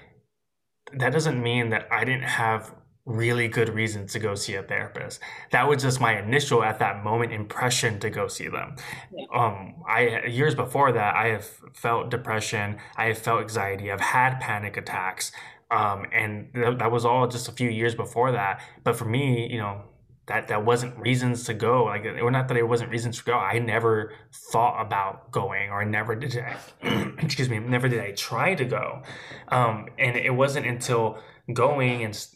[0.94, 2.72] that doesn't mean that I didn't have
[3.04, 5.20] really good reasons to go see a therapist.
[5.52, 8.76] That was just my initial at that moment impression to go see them.
[9.12, 9.24] Yeah.
[9.32, 12.78] Um, I years before that, I have felt depression.
[12.96, 13.92] I have felt anxiety.
[13.92, 15.32] I've had panic attacks.
[15.70, 18.60] Um, and th- that was all just a few years before that.
[18.84, 19.82] But for me, you know,
[20.26, 23.34] that that wasn't reasons to go like or not that it wasn't reasons to go
[23.34, 26.56] i never thought about going or I never did I,
[27.18, 29.02] excuse me never did i try to go.
[29.48, 31.18] Um, and it wasn't until
[31.52, 32.28] going and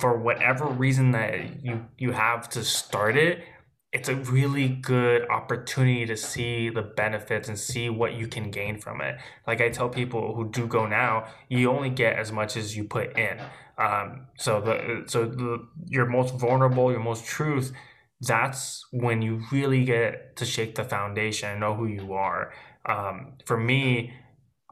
[0.00, 3.42] for whatever reason that you you have to start it
[3.92, 8.78] it's a really good opportunity to see the benefits and see what you can gain
[8.78, 12.56] from it like i tell people who do go now you only get as much
[12.56, 13.40] as you put in
[13.78, 17.72] um, so the so the, your most vulnerable, your most truth,
[18.20, 22.52] that's when you really get to shake the foundation, and know who you are.
[22.84, 24.12] Um, for me,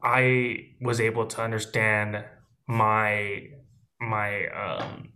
[0.03, 2.25] I was able to understand
[2.67, 3.47] my
[4.01, 5.13] my um,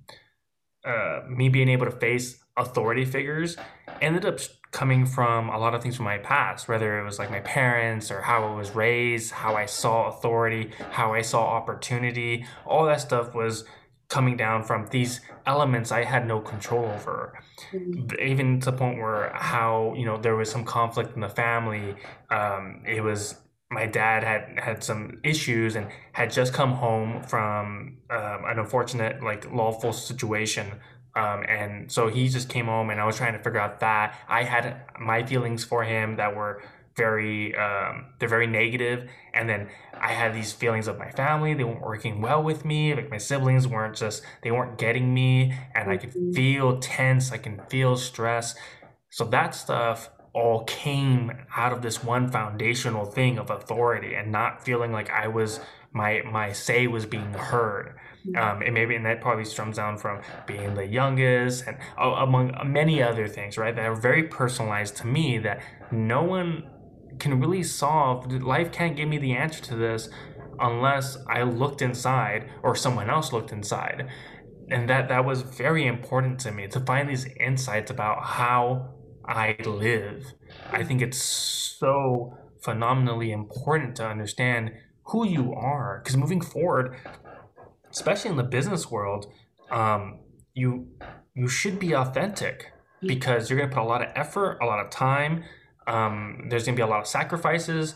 [0.86, 3.58] uh, me being able to face authority figures
[4.02, 4.40] ended up
[4.72, 8.10] coming from a lot of things from my past, whether it was like my parents
[8.10, 12.46] or how I was raised, how I saw authority, how I saw opportunity.
[12.66, 13.66] All that stuff was
[14.08, 17.40] coming down from these elements I had no control over.
[17.72, 18.22] Mm-hmm.
[18.22, 21.96] Even to the point where how you know there was some conflict in the family.
[22.30, 23.36] Um, it was
[23.70, 29.24] my dad had had some issues and had just come home from um, an unfortunate
[29.24, 30.68] like lawful situation
[31.16, 34.18] um, and so he just came home and i was trying to figure out that.
[34.28, 36.62] I had my feelings for him that were
[36.96, 39.10] very um, they're very negative.
[39.34, 39.70] And then
[40.00, 41.54] i had these feelings of my family.
[41.54, 42.94] They weren't working well with me.
[42.94, 45.54] Like my siblings weren't just they weren't getting me.
[45.76, 46.32] And i could mm-hmm.
[46.34, 47.32] feel tense.
[47.32, 48.56] I can feel stress.
[49.10, 54.64] So that stuff all came out of this one foundational thing of authority and not
[54.64, 55.60] feeling like I was
[55.92, 57.96] my my say was being heard.
[58.28, 58.38] Mm-hmm.
[58.38, 62.56] Um, and maybe and that probably stems down from being the youngest and uh, among
[62.66, 63.76] many other things, right?
[63.76, 66.70] That are very personalized to me that no one
[67.20, 68.32] can really solve.
[68.32, 70.10] Life can't give me the answer to this
[70.60, 74.08] unless I looked inside or someone else looked inside.
[74.70, 78.92] And that that was very important to me to find these insights about how
[79.26, 80.34] I live.
[80.72, 84.72] I think it's so phenomenally important to understand
[85.06, 86.96] who you are because moving forward,
[87.92, 89.32] especially in the business world,
[89.70, 90.20] um,
[90.54, 90.88] you
[91.36, 94.84] you should be authentic because you're going to put a lot of effort, a lot
[94.84, 95.44] of time.
[95.88, 97.96] Um, there's going to be a lot of sacrifices,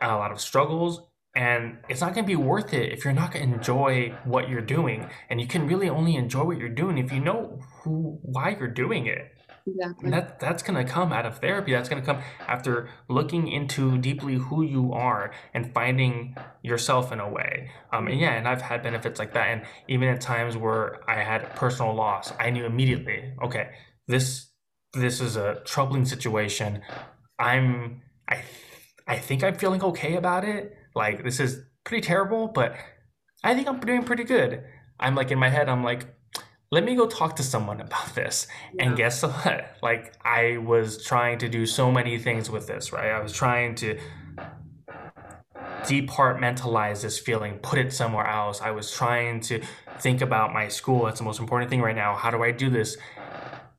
[0.00, 1.02] a lot of struggles,
[1.34, 4.48] and it's not going to be worth it if you're not going to enjoy what
[4.48, 5.08] you're doing.
[5.28, 8.68] And you can really only enjoy what you're doing if you know who why you're
[8.68, 9.33] doing it.
[9.66, 10.04] Exactly.
[10.04, 11.72] And that that's to come out of therapy.
[11.72, 17.18] That's going to come after looking into deeply who you are and finding yourself in
[17.20, 17.70] a way.
[17.90, 19.46] Um, and yeah, and I've had benefits like that.
[19.48, 23.70] And even at times where I had personal loss, I knew immediately, okay,
[24.06, 24.50] this
[24.92, 26.82] this is a troubling situation.
[27.38, 28.42] I'm I
[29.06, 30.76] I think I'm feeling okay about it.
[30.94, 32.76] Like this is pretty terrible, but
[33.42, 34.64] I think I'm doing pretty good.
[35.00, 36.06] I'm like in my head, I'm like,
[36.74, 38.48] let me go talk to someone about this.
[38.74, 38.86] Yeah.
[38.86, 39.76] And guess what?
[39.82, 43.10] Like, I was trying to do so many things with this, right?
[43.10, 43.98] I was trying to
[45.82, 48.62] departmentalize this feeling, put it somewhere else.
[48.62, 49.62] I was trying to
[50.00, 51.04] think about my school.
[51.04, 52.14] That's the most important thing right now.
[52.14, 52.96] How do I do this?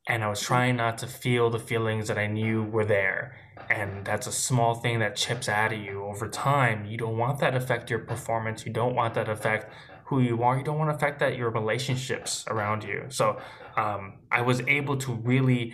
[0.08, 3.36] And I was trying not to feel the feelings that I knew were there.
[3.70, 6.86] And that's a small thing that chips out of you over time.
[6.86, 8.66] You don't want that affect your performance.
[8.66, 9.74] You don't want that affect
[10.06, 10.58] who you are.
[10.58, 13.06] You don't want to affect that your relationships around you.
[13.10, 13.40] So
[13.76, 15.74] um, I was able to really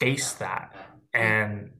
[0.00, 0.74] face that
[1.12, 1.70] and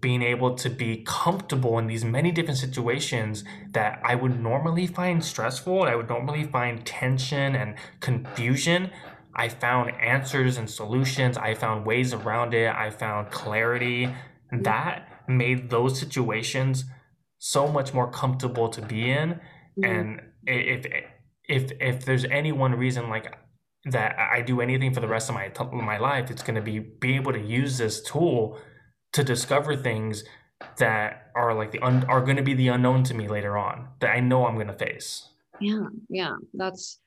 [0.00, 5.24] being able to be comfortable in these many different situations that I would normally find
[5.24, 8.90] stressful, and I would normally find tension and confusion.
[9.34, 11.38] I found answers and solutions.
[11.38, 12.68] I found ways around it.
[12.74, 14.14] I found clarity.
[14.50, 16.84] That made those situations
[17.38, 19.40] so much more comfortable to be in.
[19.78, 19.84] Mm-hmm.
[19.84, 20.86] And if
[21.48, 23.36] if if there's any one reason like
[23.86, 26.78] that I do anything for the rest of my my life, it's going to be
[26.78, 28.58] be able to use this tool
[29.12, 30.24] to discover things
[30.78, 33.88] that are like the un, are going to be the unknown to me later on
[34.00, 35.28] that I know I'm going to face.
[35.60, 37.00] Yeah, yeah, that's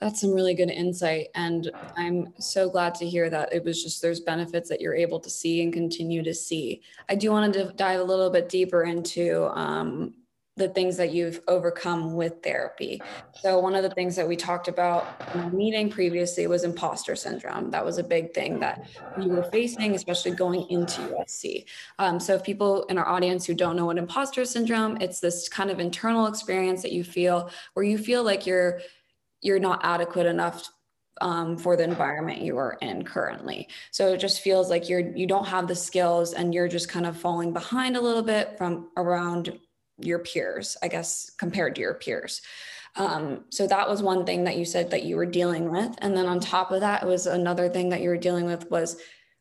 [0.00, 4.00] that's some really good insight, and I'm so glad to hear that it was just
[4.00, 6.82] there's benefits that you're able to see and continue to see.
[7.08, 10.14] I do want to dive a little bit deeper into um,
[10.58, 13.00] the things that you've overcome with therapy.
[13.40, 17.16] So, one of the things that we talked about in our meeting previously was imposter
[17.16, 17.70] syndrome.
[17.70, 18.86] That was a big thing that
[19.20, 21.64] you were facing, especially going into USC.
[21.98, 25.48] Um, so, if people in our audience who don't know what imposter syndrome, it's this
[25.48, 28.80] kind of internal experience that you feel where you feel like you're
[29.40, 30.68] you're not adequate enough
[31.20, 33.68] um, for the environment you are in currently.
[33.90, 37.06] So it just feels like you're you don't have the skills and you're just kind
[37.06, 39.58] of falling behind a little bit from around
[40.00, 42.42] your peers, I guess, compared to your peers.
[42.96, 45.94] Um, so that was one thing that you said that you were dealing with.
[45.98, 48.70] And then on top of that, it was another thing that you were dealing with
[48.70, 49.00] was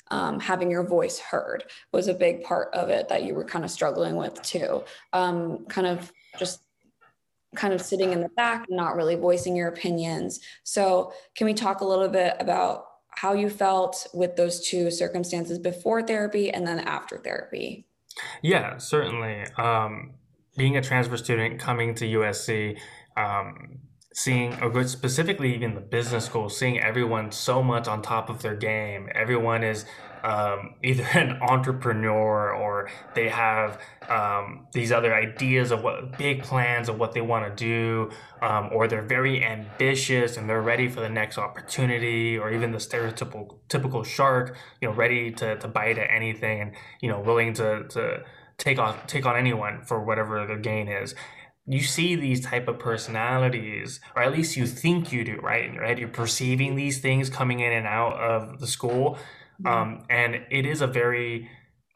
[0.09, 3.65] um, having your voice heard was a big part of it that you were kind
[3.65, 4.83] of struggling with too.
[5.13, 6.61] Um, kind of just
[7.55, 10.39] kind of sitting in the back not really voicing your opinions.
[10.63, 15.57] So can we talk a little bit about how you felt with those two circumstances
[15.57, 17.87] before therapy and then after therapy?
[18.41, 19.45] Yeah, certainly.
[19.57, 20.13] Um,
[20.57, 22.77] being a transfer student coming to USC,
[23.15, 23.79] um,
[24.13, 28.41] seeing a good, specifically even the business school, seeing everyone so much on top of
[28.41, 29.07] their game.
[29.13, 29.85] Everyone is
[30.23, 33.79] um, either an entrepreneur or they have
[34.09, 38.09] um, these other ideas of what big plans of what they want to do,
[38.41, 42.79] um, or they're very ambitious and they're ready for the next opportunity, or even the
[42.79, 47.53] stereotypical typical shark, you know, ready to, to bite at anything and you know willing
[47.53, 48.23] to to
[48.57, 51.15] take on take on anyone for whatever their gain is.
[51.65, 55.77] You see these type of personalities or at least you think you do right?
[55.79, 55.97] Right?
[55.97, 59.17] You're perceiving these things coming in and out of the school.
[59.65, 61.49] Um, and it is a very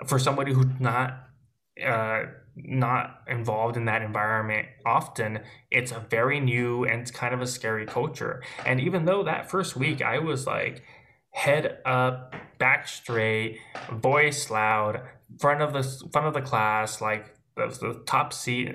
[0.07, 1.27] for somebody who's not
[1.83, 2.23] uh,
[2.55, 5.39] not involved in that environment often
[5.69, 8.41] it's a very new and it's kind of a scary culture.
[8.65, 10.83] And even though that first week i was like
[11.31, 13.57] head up back straight
[13.91, 15.01] voice loud
[15.39, 18.73] front of the front of the class like the, the top seat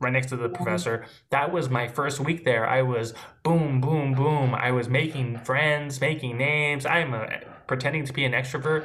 [0.00, 1.06] right next to the professor.
[1.30, 2.66] That was my first week there.
[2.66, 4.54] I was boom, boom, boom.
[4.54, 6.84] I was making friends, making names.
[6.84, 7.26] I'm a,
[7.66, 8.84] pretending to be an extrovert.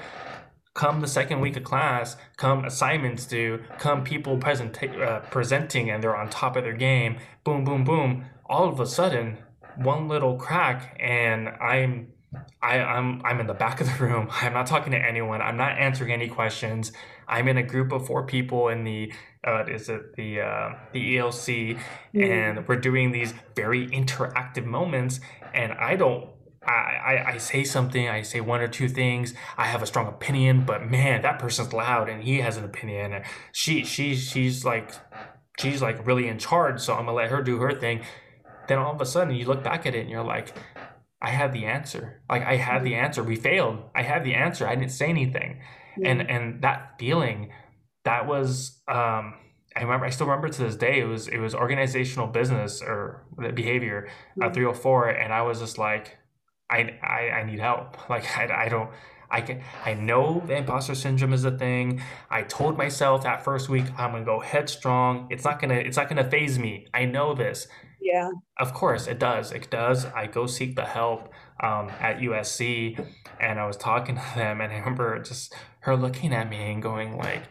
[0.74, 6.02] Come the second week of class, come assignments due, come people present uh, presenting and
[6.02, 7.18] they're on top of their game.
[7.44, 8.26] Boom, boom, boom.
[8.48, 9.38] All of a sudden,
[9.76, 12.08] one little crack and I'm
[12.62, 14.30] I, I'm I'm in the back of the room.
[14.32, 15.42] I'm not talking to anyone.
[15.42, 16.92] I'm not answering any questions.
[17.28, 19.12] I'm in a group of four people in the
[19.46, 22.22] uh, is it the uh, the ELC, mm-hmm.
[22.22, 25.20] and we're doing these very interactive moments.
[25.54, 26.30] And I don't.
[26.66, 30.08] I, I, I say something, I say one or two things, I have a strong
[30.08, 33.12] opinion, but man, that person's loud and he has an opinion.
[33.12, 34.94] And she she she's like
[35.60, 38.06] she's like really in charge, so I'm gonna let her do her thing.
[38.70, 40.56] Then all of a sudden you look back at it and you're like,
[41.22, 42.22] I had the answer.
[42.30, 43.06] Like I had the mm-hmm.
[43.06, 43.24] answer.
[43.24, 43.84] We failed.
[43.94, 44.66] I had the answer.
[44.66, 45.60] I didn't say anything
[46.04, 47.52] and and that feeling
[48.06, 49.36] that was um
[49.76, 53.26] I remember I still remember to this day it was it was organizational business or
[53.54, 54.10] behavior
[54.42, 56.18] uh, 304 and I was just like
[56.70, 58.90] I, I I need help like I, I don't
[59.34, 62.02] I can I know the imposter syndrome is a thing.
[62.30, 65.28] I told myself that first week I'm gonna go headstrong.
[65.32, 66.88] It's not gonna it's not gonna phase me.
[66.94, 67.68] I know this.
[68.00, 68.30] Yeah.
[68.60, 69.52] Of course it does.
[69.52, 70.06] It does.
[70.06, 73.04] I go seek the help um, at USC
[73.40, 76.82] and I was talking to them and I remember just her looking at me and
[76.82, 77.44] going like,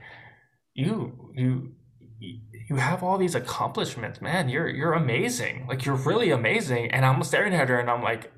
[0.75, 1.73] "You, you,
[2.19, 4.49] you have all these accomplishments, man.
[4.49, 5.67] You're you're amazing.
[5.69, 8.33] Like you're really amazing." And I'm staring at her and I'm like,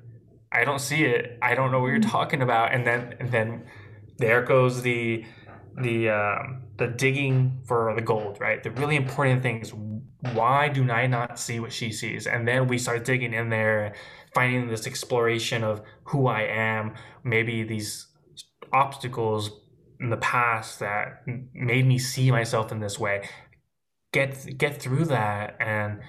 [0.51, 1.37] "I don't see it.
[1.41, 2.09] I don't know what you're mm-hmm.
[2.09, 3.65] talking about." And then and then
[4.17, 5.25] there goes the
[5.81, 8.61] the um, the digging for the gold, right?
[8.61, 9.73] The really important thing is
[10.33, 12.27] why do I not see what she sees?
[12.27, 13.93] And then we start digging in there,
[14.33, 18.07] finding this exploration of who I am, maybe these
[18.73, 19.51] obstacles
[19.99, 21.23] in the past that
[21.53, 23.27] made me see myself in this way.
[24.11, 26.01] Get get through that, and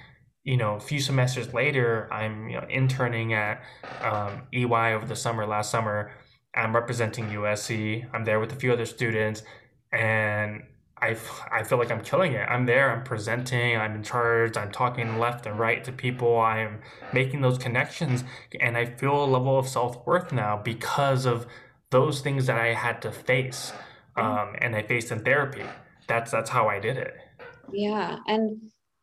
[0.43, 3.61] you know, a few semesters later, I'm you know, interning at
[4.01, 5.45] um, EY over the summer.
[5.45, 6.11] Last summer,
[6.55, 8.07] I'm representing USC.
[8.13, 9.43] I'm there with a few other students,
[9.91, 10.63] and
[10.99, 11.15] I,
[11.51, 12.47] I feel like I'm killing it.
[12.49, 16.79] I'm there, I'm presenting, I'm in charge, I'm talking left and right to people, I'm
[17.13, 18.23] making those connections,
[18.59, 21.45] and I feel a level of self worth now because of
[21.89, 23.71] those things that I had to face,
[24.15, 25.63] um, and I faced in therapy.
[26.07, 27.15] That's that's how I did it.
[27.71, 28.59] Yeah, and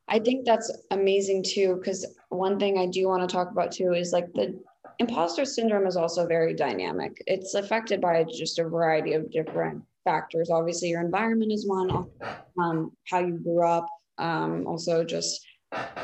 [0.08, 3.92] I think that's amazing too, because one thing I do want to talk about too
[3.92, 4.60] is like the
[4.98, 7.22] imposter syndrome is also very dynamic.
[7.26, 10.50] It's affected by just a variety of different factors.
[10.50, 12.10] Obviously, your environment is one,
[12.60, 13.86] um, how you grew up,
[14.18, 15.44] um, also just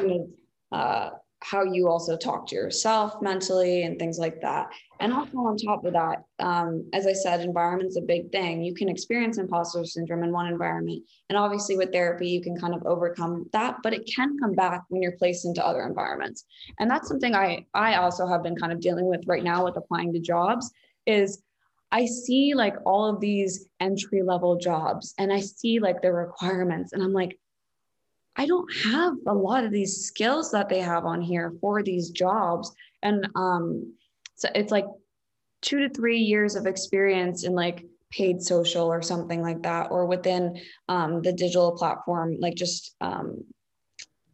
[0.01, 0.28] you know,
[0.72, 1.11] uh,
[1.43, 4.68] how you also talk to yourself mentally and things like that.
[5.01, 8.62] And also on top of that, um, as I said, environment's a big thing.
[8.62, 12.74] You can experience imposter syndrome in one environment, and obviously with therapy, you can kind
[12.74, 13.78] of overcome that.
[13.82, 16.45] But it can come back when you're placed into other environments,
[16.78, 19.76] and that's something I I also have been kind of dealing with right now with
[19.76, 20.70] applying to jobs.
[21.07, 21.43] Is
[21.93, 26.93] I see like all of these entry level jobs and I see like the requirements
[26.93, 27.38] and I'm like,
[28.37, 32.11] I don't have a lot of these skills that they have on here for these
[32.11, 32.72] jobs.
[33.03, 33.95] And um,
[34.35, 34.87] so it's like
[35.62, 40.07] two to three years of experience in like paid social or something like that, or
[40.07, 43.45] within um, the digital platform, like just um,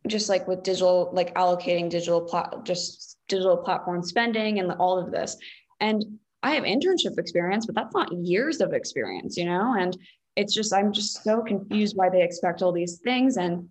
[0.06, 5.10] just like with digital, like allocating digital plat, just digital platform spending and all of
[5.10, 5.36] this.
[5.80, 9.74] And I have internship experience, but that's not years of experience, you know?
[9.76, 9.96] And
[10.36, 13.36] it's just, I'm just so confused why they expect all these things.
[13.36, 13.68] And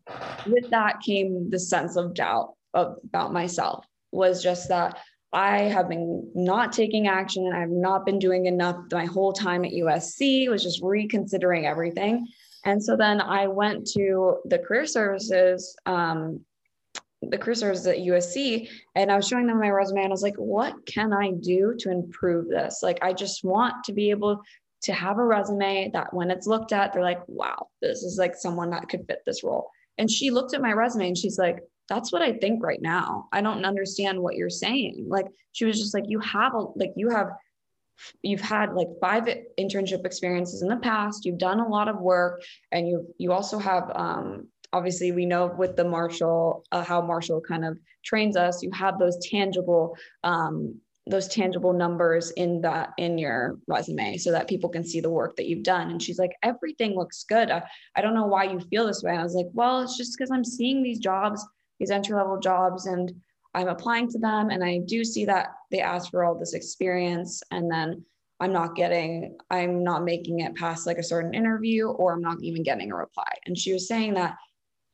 [0.47, 4.97] with that came the sense of doubt of, about myself was just that
[5.31, 7.51] I have been not taking action.
[7.53, 12.27] I've not been doing enough my whole time at USC, was just reconsidering everything.
[12.63, 16.41] And so then I went to the career services um,
[17.21, 20.35] the services at USC and I was showing them my resume and I was like,
[20.35, 22.79] what can I do to improve this?
[22.83, 24.41] Like, I just want to be able
[24.85, 28.35] to have a resume that when it's looked at, they're like, wow, this is like
[28.35, 29.69] someone that could fit this role.
[29.97, 31.59] And she looked at my resume and she's like,
[31.89, 33.27] that's what I think right now.
[33.31, 35.05] I don't understand what you're saying.
[35.07, 37.29] Like she was just like, you have a like you have
[38.21, 39.27] you've had like five
[39.59, 41.25] internship experiences in the past.
[41.25, 45.53] You've done a lot of work, and you you also have um, obviously we know
[45.57, 48.61] with the Marshall uh, how Marshall kind of trains us.
[48.61, 54.47] You have those tangible um, those tangible numbers in that in your resume so that
[54.47, 55.91] people can see the work that you've done.
[55.91, 57.51] And she's like everything looks good.
[57.51, 57.63] I,
[57.95, 59.15] I don't know why you feel this way.
[59.15, 61.45] I was like well it's just because i'm seeing these jobs
[61.79, 63.13] these entry level jobs and
[63.53, 67.41] I'm applying to them and I do see that they ask for all this experience
[67.51, 68.03] and then
[68.41, 72.37] I'm not getting, I'm not making it past like a certain interview or I'm not
[72.41, 73.31] even getting a reply.
[73.45, 74.35] And she was saying that,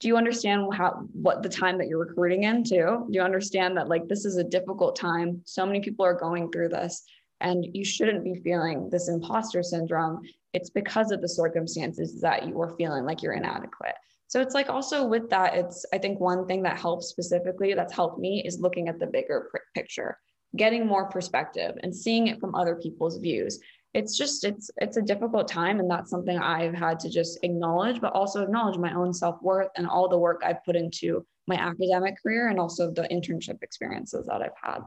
[0.02, 2.76] do you understand how, what the time that you're recruiting into?
[2.76, 5.42] Do you understand that like this is a difficult time?
[5.46, 7.04] So many people are going through this
[7.40, 10.22] and you shouldn't be feeling this imposter syndrome.
[10.54, 13.94] It's because of the circumstances that you are feeling like you're inadequate.
[14.28, 17.94] So it's like also with that, it's I think one thing that helps specifically that's
[17.94, 20.18] helped me is looking at the bigger picture,
[20.56, 23.60] getting more perspective and seeing it from other people's views.
[23.94, 28.00] It's just it's it's a difficult time and that's something I've had to just acknowledge,
[28.00, 32.16] but also acknowledge my own self-worth and all the work I've put into my academic
[32.22, 34.82] career and also the internship experiences that I've had.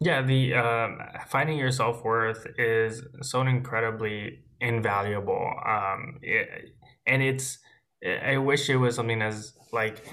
[0.00, 6.74] Yeah, the um, finding your self worth is so incredibly invaluable, um, it,
[7.06, 7.58] and it's
[8.04, 10.04] I wish it was something as like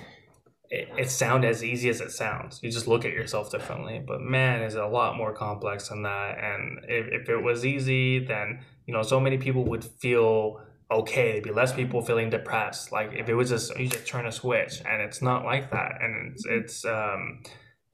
[0.73, 2.59] it, it sound as easy as it sounds.
[2.63, 6.39] You just look at yourself differently, but man, is a lot more complex than that.
[6.39, 11.33] And if, if it was easy, then you know, so many people would feel okay.
[11.33, 12.91] There'd be less people feeling depressed.
[12.91, 16.01] Like if it was just you just turn a switch, and it's not like that.
[16.01, 17.43] And it's it's um,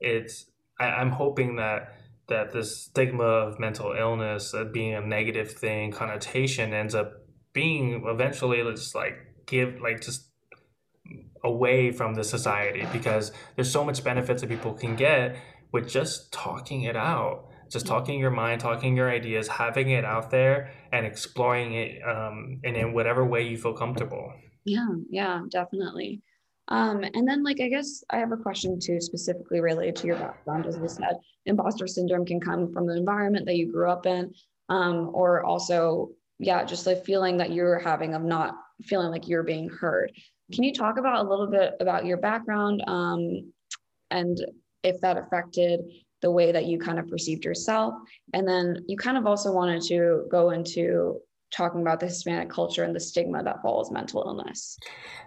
[0.00, 0.46] it's
[0.80, 1.96] I, I'm hoping that
[2.28, 7.12] that this stigma of mental illness uh, being a negative thing connotation ends up
[7.52, 10.29] being eventually just like give like just
[11.44, 15.36] away from the society because there's so much benefits that people can get
[15.72, 20.30] with just talking it out just talking your mind talking your ideas having it out
[20.30, 24.32] there and exploring it um, and in whatever way you feel comfortable.
[24.64, 26.22] Yeah yeah definitely.
[26.68, 30.16] Um, and then like i guess i have a question too specifically related to your
[30.16, 31.16] background as we said.
[31.46, 34.34] Imposter syndrome can come from the environment that you grew up in
[34.68, 39.42] um, or also yeah just like feeling that you're having of not feeling like you're
[39.42, 40.12] being heard.
[40.52, 43.52] Can you talk about a little bit about your background um,
[44.10, 44.38] and
[44.82, 45.80] if that affected
[46.22, 47.94] the way that you kind of perceived yourself?
[48.34, 51.20] And then you kind of also wanted to go into
[51.50, 54.78] talking about the Hispanic culture and the stigma that follows mental illness.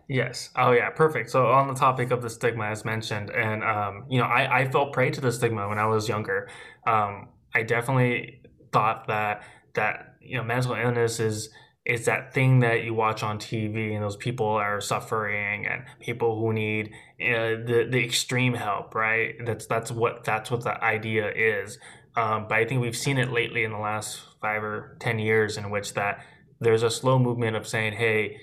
[0.08, 0.50] Yes.
[0.56, 0.90] Oh, yeah.
[0.90, 1.30] Perfect.
[1.30, 4.70] So on the topic of the stigma, as mentioned, and um, you know, I, I
[4.70, 6.50] fell prey to the stigma when I was younger.
[6.88, 9.44] Um, I definitely thought that
[9.76, 11.50] that you know mental illness is
[11.86, 16.40] it's that thing that you watch on TV and those people are suffering and people
[16.40, 19.36] who need uh, the the extreme help, right?
[19.46, 21.78] That's that's what that's what the idea is.
[22.16, 25.58] Um, but I think we've seen it lately in the last five or ten years,
[25.58, 26.24] in which that
[26.62, 28.38] there's a slow movement of saying, hey,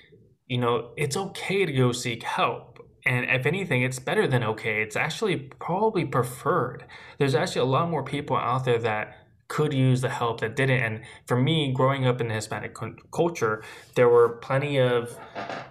[0.47, 2.79] you know, it's okay to go seek help.
[3.07, 4.83] And if anything, it's better than okay.
[4.83, 6.85] It's actually probably preferred.
[7.19, 9.20] There's actually a lot more people out there that
[9.51, 10.81] could use the help that didn't.
[10.81, 12.75] And for me, growing up in the Hispanic
[13.13, 13.63] culture,
[13.97, 15.15] there were plenty of,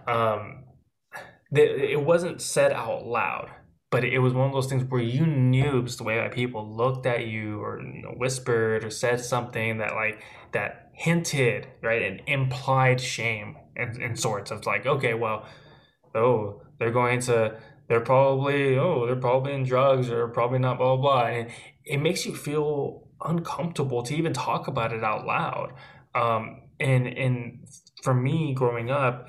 [0.06, 0.66] um,
[1.52, 3.50] it wasn't said out loud,
[3.90, 6.76] but it was one of those things where you knew just the way that people
[6.76, 10.22] looked at you or you know, whispered or said something that like
[10.52, 15.46] that hinted right and implied shame and, and sorts of like okay well
[16.14, 17.56] oh they're going to
[17.88, 21.50] they're probably oh they're probably in drugs or probably not blah blah blah and
[21.86, 25.74] it makes you feel uncomfortable to even talk about it out loud.
[26.16, 27.68] Um, and and
[28.04, 29.28] for me growing up,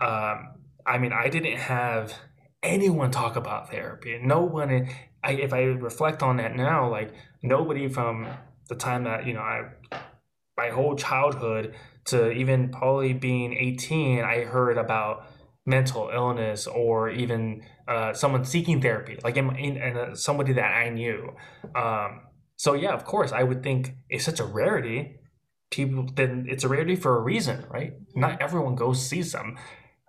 [0.00, 0.54] um,
[0.86, 2.14] I mean, I didn't have
[2.62, 4.18] anyone talk about therapy.
[4.22, 4.88] No one.
[5.22, 7.12] I, if I reflect on that now, like
[7.42, 8.28] nobody from
[8.68, 9.70] the time that you know I,
[10.56, 11.74] my whole childhood
[12.06, 15.26] to even probably being 18, I heard about
[15.66, 20.88] mental illness or even uh, someone seeking therapy, like in, in, in somebody that I
[20.88, 21.34] knew.
[21.76, 22.22] Um,
[22.58, 25.20] so yeah, of course, I would think it's such a rarity.
[25.70, 27.92] People then it's a rarity for a reason, right?
[28.16, 29.56] Not everyone goes sees them.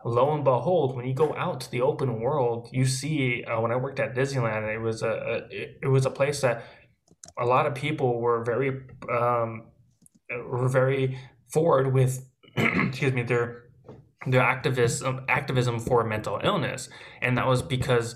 [0.04, 3.44] Lo and behold, when you go out to the open world, you see.
[3.44, 6.42] Uh, when I worked at Disneyland, it was a, a it, it was a place
[6.42, 6.64] that
[7.38, 8.82] a lot of people were very
[9.12, 9.68] um,
[10.48, 11.20] were very
[11.54, 12.26] forward with.
[12.56, 13.66] excuse me, their
[14.26, 16.90] their activism activism for mental illness,
[17.22, 18.16] and that was because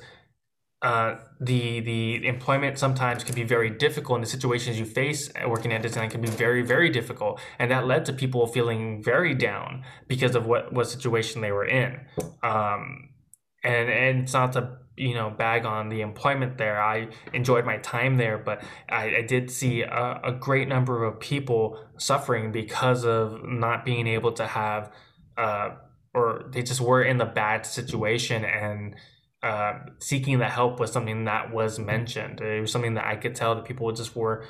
[0.84, 5.72] uh, the the employment sometimes can be very difficult, and the situations you face working
[5.72, 9.86] at Disneyland can be very very difficult, and that led to people feeling very down
[10.10, 12.02] because of what what situation they were in.
[12.44, 13.10] Um,
[13.64, 16.82] and and it's not to you know bag on the employment there.
[16.82, 21.18] I enjoyed my time there, but I, I did see a, a great number of
[21.22, 24.92] people suffering because of not being able to have.
[25.38, 25.76] Uh,
[26.14, 28.96] or they just were in the bad situation and
[29.44, 32.42] uh, seeking the help was something that was mentioned.
[32.42, 34.46] It was something that I could tell that people just were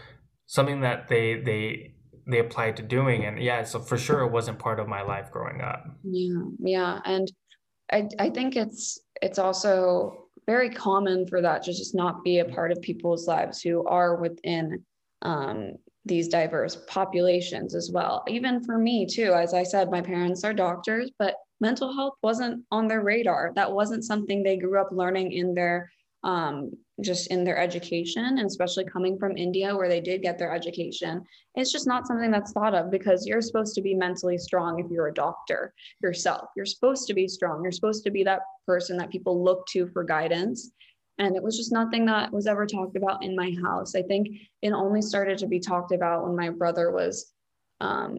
[0.45, 1.95] something that they they
[2.27, 5.31] they applied to doing, and yeah, so for sure it wasn't part of my life
[5.31, 5.85] growing up.
[6.03, 7.31] Yeah, yeah, and
[7.91, 12.45] I I think it's it's also very common for that to just not be a
[12.45, 14.83] part of people's lives who are within
[15.23, 15.73] um,
[16.05, 18.23] these diverse populations as well.
[18.27, 22.63] Even for me too, as I said, my parents are doctors, but mental health wasn't
[22.71, 23.53] on their radar.
[23.55, 25.89] That wasn't something they grew up learning in their
[26.23, 30.53] um, just in their education, and especially coming from India where they did get their
[30.53, 31.21] education.
[31.55, 34.89] It's just not something that's thought of because you're supposed to be mentally strong if
[34.91, 36.49] you're a doctor yourself.
[36.55, 37.61] You're supposed to be strong.
[37.63, 40.71] You're supposed to be that person that people look to for guidance.
[41.19, 43.95] And it was just nothing that was ever talked about in my house.
[43.95, 44.29] I think
[44.61, 47.31] it only started to be talked about when my brother was
[47.81, 48.17] um,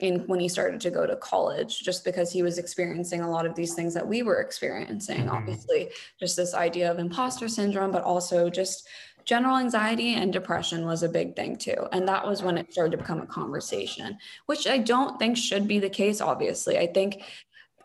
[0.00, 3.46] in when he started to go to college just because he was experiencing a lot
[3.46, 5.36] of these things that we were experiencing mm-hmm.
[5.36, 5.88] obviously
[6.20, 8.86] just this idea of imposter syndrome but also just
[9.24, 12.92] general anxiety and depression was a big thing too and that was when it started
[12.92, 17.22] to become a conversation which i don't think should be the case obviously i think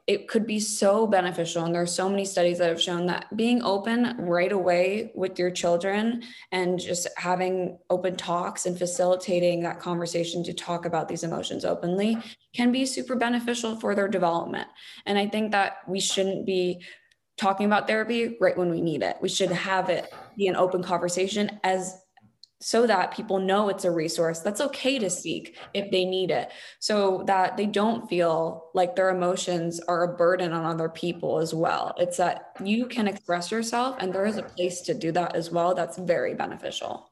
[0.06, 1.64] it could be so beneficial.
[1.64, 5.40] And there are so many studies that have shown that being open right away with
[5.40, 11.24] your children and just having open talks and facilitating that conversation to talk about these
[11.24, 12.18] emotions openly
[12.54, 14.68] can be super beneficial for their development.
[15.06, 16.82] And I think that we shouldn't be
[17.38, 19.18] talking about therapy right when we need it.
[19.22, 22.03] We should have it be an open conversation as
[22.64, 26.52] so that people know it's a resource that's okay to seek if they need it.
[26.80, 31.54] So that they don't feel like their emotions are a burden on other people as
[31.54, 31.94] well.
[31.98, 35.52] It's that you can express yourself and there is a place to do that as
[35.52, 37.10] well that's very beneficial.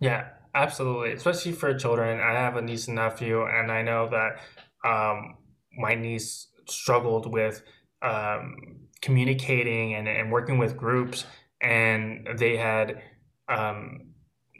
[0.00, 1.12] Yeah absolutely.
[1.12, 2.20] Especially for children.
[2.20, 4.40] I have a niece and nephew and i know that
[4.88, 5.36] um,
[5.78, 7.62] my niece struggled with
[8.02, 8.56] um,
[9.02, 11.24] communicating and, and working with groups
[11.60, 13.02] and they had
[13.48, 14.00] um,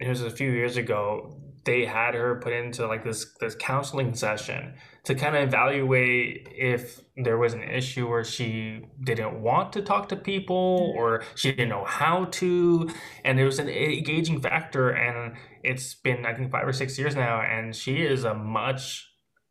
[0.00, 4.14] it was a few years ago they had her put into like this this counseling
[4.14, 4.74] session
[5.04, 10.08] to kind of evaluate if there was an issue where she didn't want to talk
[10.08, 10.98] to people mm-hmm.
[10.98, 12.90] or she didn't know how to.
[13.24, 17.14] And it was an engaging factor and it's been i think five or six years
[17.14, 19.09] now and she is a much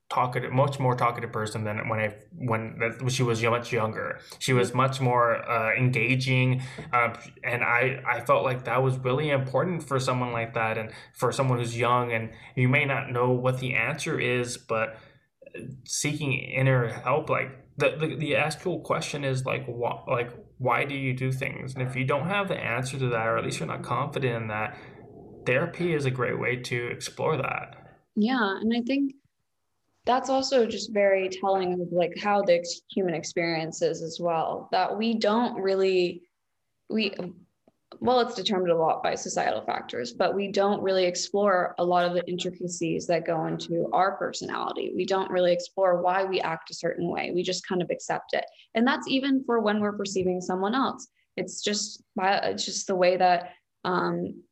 [0.09, 4.19] talkative, much more talkative person than when I when she was much younger.
[4.39, 9.29] She was much more uh, engaging, uh, and I I felt like that was really
[9.29, 13.31] important for someone like that, and for someone who's young, and you may not know
[13.31, 14.97] what the answer is, but
[15.85, 20.95] seeking inner help, like the the, the actual question is like what like why do
[20.95, 23.59] you do things, and if you don't have the answer to that, or at least
[23.59, 24.75] you're not confident in that,
[25.45, 27.75] therapy is a great way to explore that.
[28.15, 29.13] Yeah, and I think
[30.09, 34.97] that's also just very telling of like how the human experience is as well that
[34.97, 36.23] we don't really
[36.89, 37.13] we
[37.99, 42.05] well it's determined a lot by societal factors but we don't really explore a lot
[42.05, 44.91] of the intricacies that go into our personality.
[44.95, 47.31] We don't really explore why we act a certain way.
[47.31, 48.45] We just kind of accept it.
[48.73, 51.07] And that's even for when we're perceiving someone else.
[51.37, 53.51] It's just it's just the way that
[53.85, 54.43] um,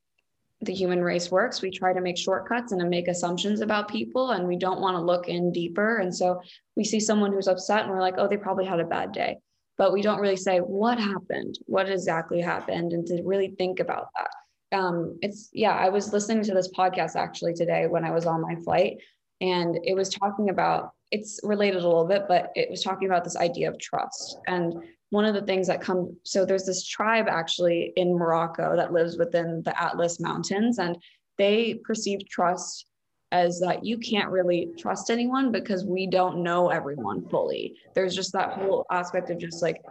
[0.62, 1.62] the human race works.
[1.62, 4.96] We try to make shortcuts and to make assumptions about people, and we don't want
[4.96, 5.98] to look in deeper.
[5.98, 6.42] And so
[6.76, 9.38] we see someone who's upset, and we're like, oh, they probably had a bad day.
[9.78, 14.08] But we don't really say what happened, what exactly happened, and to really think about
[14.16, 14.78] that.
[14.78, 18.42] Um, it's yeah, I was listening to this podcast actually today when I was on
[18.42, 18.98] my flight,
[19.40, 23.24] and it was talking about it's related a little bit, but it was talking about
[23.24, 24.40] this idea of trust.
[24.48, 24.74] And
[25.10, 29.18] one of the things that come so there's this tribe actually in Morocco that lives
[29.18, 30.98] within the Atlas Mountains, and
[31.38, 32.86] they perceive trust
[33.32, 37.76] as that you can't really trust anyone because we don't know everyone fully.
[37.94, 39.82] There's just that whole aspect of just like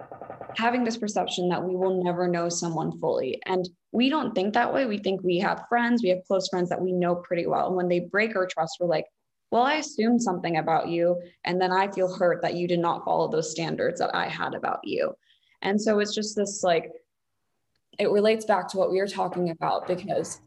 [0.56, 3.38] having this perception that we will never know someone fully.
[3.44, 4.86] And we don't think that way.
[4.86, 7.66] We think we have friends, we have close friends that we know pretty well.
[7.66, 9.06] And when they break our trust, we're like,
[9.50, 11.20] well, I assumed something about you.
[11.44, 14.54] And then I feel hurt that you did not follow those standards that I had
[14.54, 15.14] about you.
[15.62, 16.92] And so it's just this like,
[17.98, 20.40] it relates back to what we were talking about because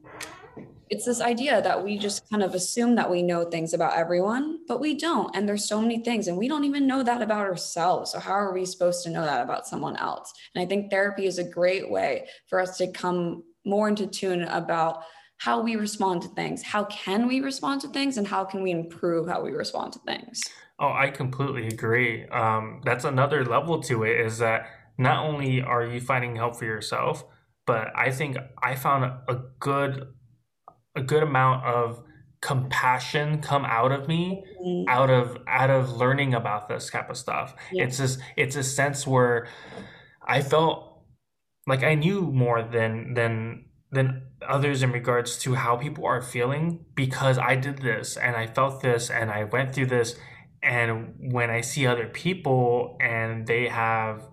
[0.89, 4.59] it's this idea that we just kind of assume that we know things about everyone,
[4.67, 5.35] but we don't.
[5.35, 8.11] And there's so many things, and we don't even know that about ourselves.
[8.11, 10.33] So, how are we supposed to know that about someone else?
[10.53, 14.43] And I think therapy is a great way for us to come more into tune
[14.43, 15.03] about
[15.39, 16.61] how we respond to things.
[16.61, 19.99] How can we respond to things, and how can we improve how we respond to
[19.99, 20.41] things?
[20.79, 22.27] Oh, I completely agree.
[22.27, 24.67] Um, that's another level to it is that
[24.97, 27.23] not only are you finding help for yourself,
[27.65, 30.07] but I think I found a good
[30.95, 32.03] a good amount of
[32.41, 34.89] compassion come out of me mm-hmm.
[34.89, 37.83] out of out of learning about this type of stuff yeah.
[37.83, 39.45] it's just it's a sense where
[40.25, 41.03] i felt
[41.67, 46.85] like i knew more than than than others in regards to how people are feeling
[46.95, 50.15] because i did this and i felt this and i went through this.
[50.61, 54.27] And when i see other people and they have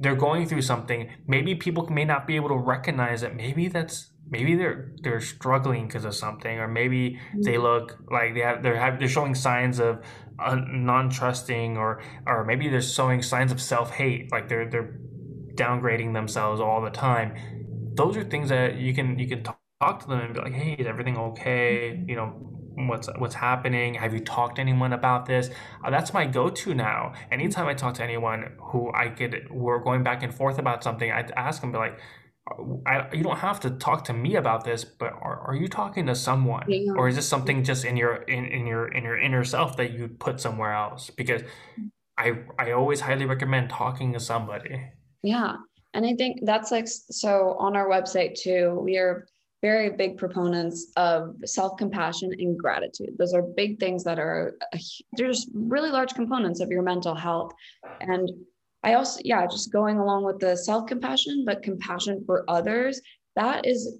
[0.00, 3.34] they're going through something maybe people may not be able to recognize it.
[3.34, 7.42] Maybe that's maybe they're they're struggling because of something or maybe mm-hmm.
[7.42, 10.04] they look like they have they're have, they're showing signs of
[10.38, 14.98] uh, non-trusting or or maybe they're showing signs of self-hate like they're they're
[15.54, 17.34] downgrading themselves all the time
[17.96, 20.52] those are things that you can you can talk, talk to them and be like
[20.52, 22.08] hey is everything okay mm-hmm.
[22.08, 22.28] you know
[22.88, 25.50] what's what's happening have you talked to anyone about this
[25.84, 30.02] uh, that's my go-to now anytime i talk to anyone who i could we're going
[30.02, 31.98] back and forth about something i ask them be like
[32.86, 36.06] I, you don't have to talk to me about this, but are, are you talking
[36.06, 36.92] to someone, yeah.
[36.92, 39.92] or is this something just in your in, in your in your inner self that
[39.92, 41.10] you put somewhere else?
[41.10, 41.42] Because
[42.16, 44.80] I I always highly recommend talking to somebody.
[45.24, 45.56] Yeah,
[45.96, 48.78] and I think that's like so on our website too.
[48.84, 49.26] We are
[49.62, 53.16] very big proponents of self compassion and gratitude.
[53.18, 54.58] Those are big things that are
[55.14, 57.52] they're just really large components of your mental health,
[58.00, 58.30] and
[58.84, 63.00] I also, yeah, just going along with the self compassion, but compassion for others,
[63.34, 63.98] that is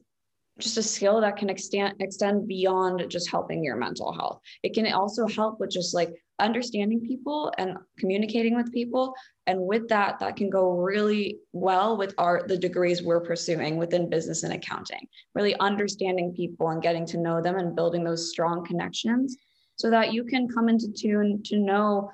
[0.59, 4.41] just a skill that can extend extend beyond just helping your mental health.
[4.63, 9.15] It can also help with just like understanding people and communicating with people.
[9.47, 14.11] And with that, that can go really well with our the degrees we're pursuing within
[14.11, 15.07] business and accounting.
[15.35, 19.37] Really understanding people and getting to know them and building those strong connections
[19.77, 22.11] so that you can come into tune to know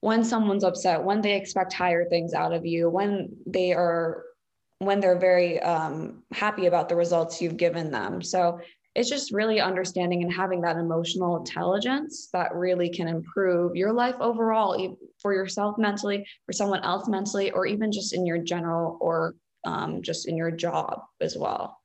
[0.00, 4.24] when someone's upset, when they expect higher things out of you, when they are
[4.78, 8.20] when they're very um, happy about the results you've given them.
[8.20, 8.60] So
[8.94, 14.14] it's just really understanding and having that emotional intelligence that really can improve your life
[14.20, 19.34] overall for yourself mentally, for someone else mentally, or even just in your general or
[19.64, 21.80] um, just in your job as well.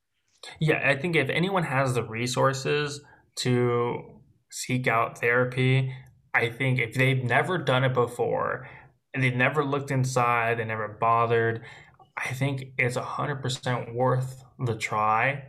[0.60, 3.01] Yeah, I think if anyone has the resources
[3.38, 5.93] to seek out therapy,
[6.34, 8.70] I think if they've never done it before
[9.14, 11.64] and they've never looked inside, they never bothered,
[12.16, 15.43] I think it's 100% worth the try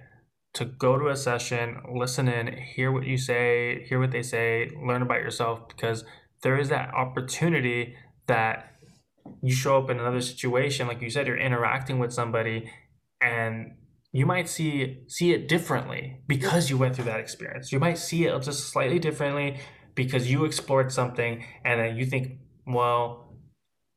[0.54, 4.70] to go to a session, listen in, hear what you say, hear what they say,
[4.84, 6.04] learn about yourself because
[6.42, 7.94] there is that opportunity
[8.26, 8.74] that
[9.42, 12.70] you show up in another situation like you said you're interacting with somebody
[13.20, 13.72] and
[14.12, 17.70] you might see see it differently because you went through that experience.
[17.70, 19.60] You might see it just slightly differently
[19.94, 23.34] because you explored something and then you think, well,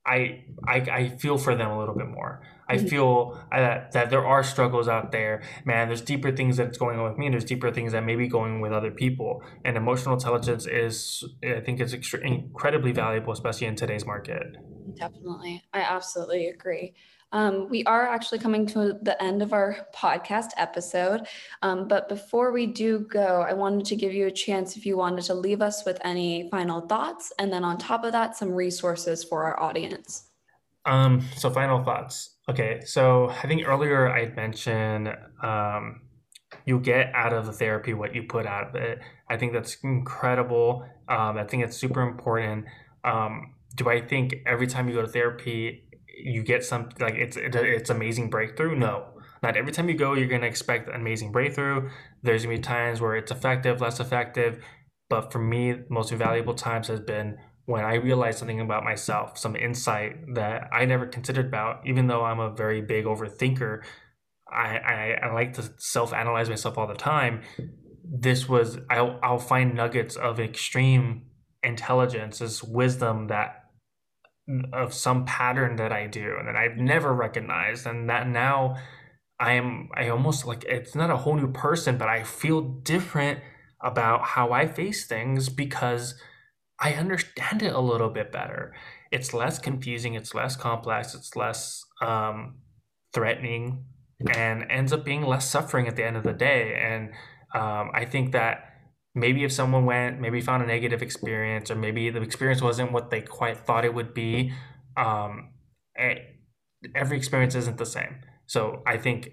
[0.05, 2.41] I, I, I feel for them a little bit more.
[2.73, 2.87] I mm-hmm.
[2.87, 5.43] feel that, that there are struggles out there.
[5.63, 8.15] Man, there's deeper things that's going on with me, and there's deeper things that may
[8.15, 9.43] be going with other people.
[9.63, 14.57] And emotional intelligence is, I think, it's extre- incredibly valuable, especially in today's market.
[14.95, 16.93] Definitely, I absolutely agree.
[17.31, 21.27] Um, we are actually coming to the end of our podcast episode.
[21.63, 24.97] Um, but before we do go, I wanted to give you a chance if you
[24.97, 27.33] wanted to leave us with any final thoughts.
[27.39, 30.29] And then on top of that, some resources for our audience.
[30.85, 32.32] Um, so, final thoughts.
[32.49, 32.81] Okay.
[32.85, 35.09] So, I think earlier I mentioned
[35.41, 36.01] um,
[36.65, 38.99] you get out of the therapy what you put out of it.
[39.29, 40.85] I think that's incredible.
[41.09, 42.65] Um, I think it's super important.
[43.03, 45.89] Um, do I think every time you go to therapy,
[46.23, 48.75] you get some like it's it's amazing breakthrough.
[48.75, 49.05] No,
[49.41, 51.89] not every time you go you're gonna expect an amazing breakthrough.
[52.21, 54.63] There's gonna be times where it's effective, less effective.
[55.09, 59.55] But for me, most valuable times has been when I realized something about myself, some
[59.55, 63.83] insight that I never considered about, even though I'm a very big overthinker.
[64.51, 67.41] I, I, I like to self analyze myself all the time.
[68.03, 71.23] This was, I'll, I'll find nuggets of extreme
[71.63, 73.63] intelligence, this wisdom that
[74.73, 78.75] of some pattern that I do and that I've never recognized and that now
[79.39, 83.39] I am I almost like it's not a whole new person but I feel different
[83.81, 86.15] about how I face things because
[86.83, 88.73] I understand it a little bit better.
[89.11, 92.55] It's less confusing, it's less complex, it's less um,
[93.13, 93.85] threatening.
[94.35, 96.79] and ends up being less suffering at the end of the day.
[96.81, 97.09] And
[97.53, 98.69] um, I think that
[99.15, 103.09] maybe if someone went, maybe found a negative experience, or maybe the experience wasn't what
[103.09, 104.53] they quite thought it would be,
[104.97, 105.53] um,
[105.97, 106.15] eh,
[106.95, 108.21] every experience isn't the same.
[108.45, 109.29] So I think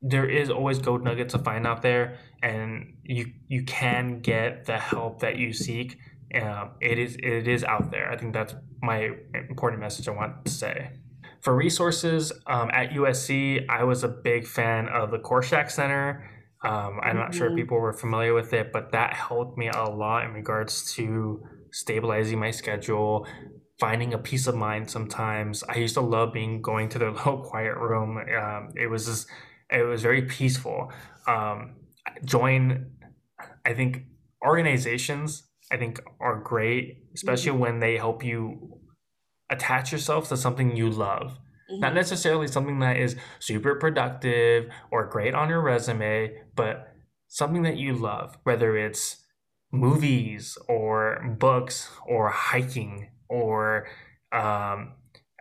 [0.00, 4.78] there is always gold nuggets to find out there, and you you can get the
[4.78, 5.96] help that you seek.
[6.42, 8.10] Um, it is it is out there.
[8.10, 9.10] I think that's my
[9.48, 10.90] important message I want to say.
[11.40, 16.30] For resources um, at USC, I was a big fan of the Kortschak Center.
[16.64, 17.56] Um, I'm not sure if Mhm.
[17.56, 22.38] people were familiar with it, but that helped me a lot in regards to stabilizing
[22.38, 23.26] my schedule,
[23.78, 24.90] finding a peace of mind.
[24.90, 28.16] Sometimes I used to love being going to their little quiet room.
[28.16, 29.28] Um, it was just,
[29.70, 30.90] it was very peaceful.
[31.26, 31.74] Um,
[32.24, 32.92] join,
[33.66, 34.04] I think
[34.42, 35.50] organizations.
[35.74, 38.80] I think are great, especially when they help you
[39.50, 41.38] attach yourself to something you love
[41.80, 46.94] not necessarily something that is super productive or great on your resume, but
[47.28, 49.24] something that you love, whether it's
[49.72, 53.88] movies or books or hiking or
[54.32, 54.92] um,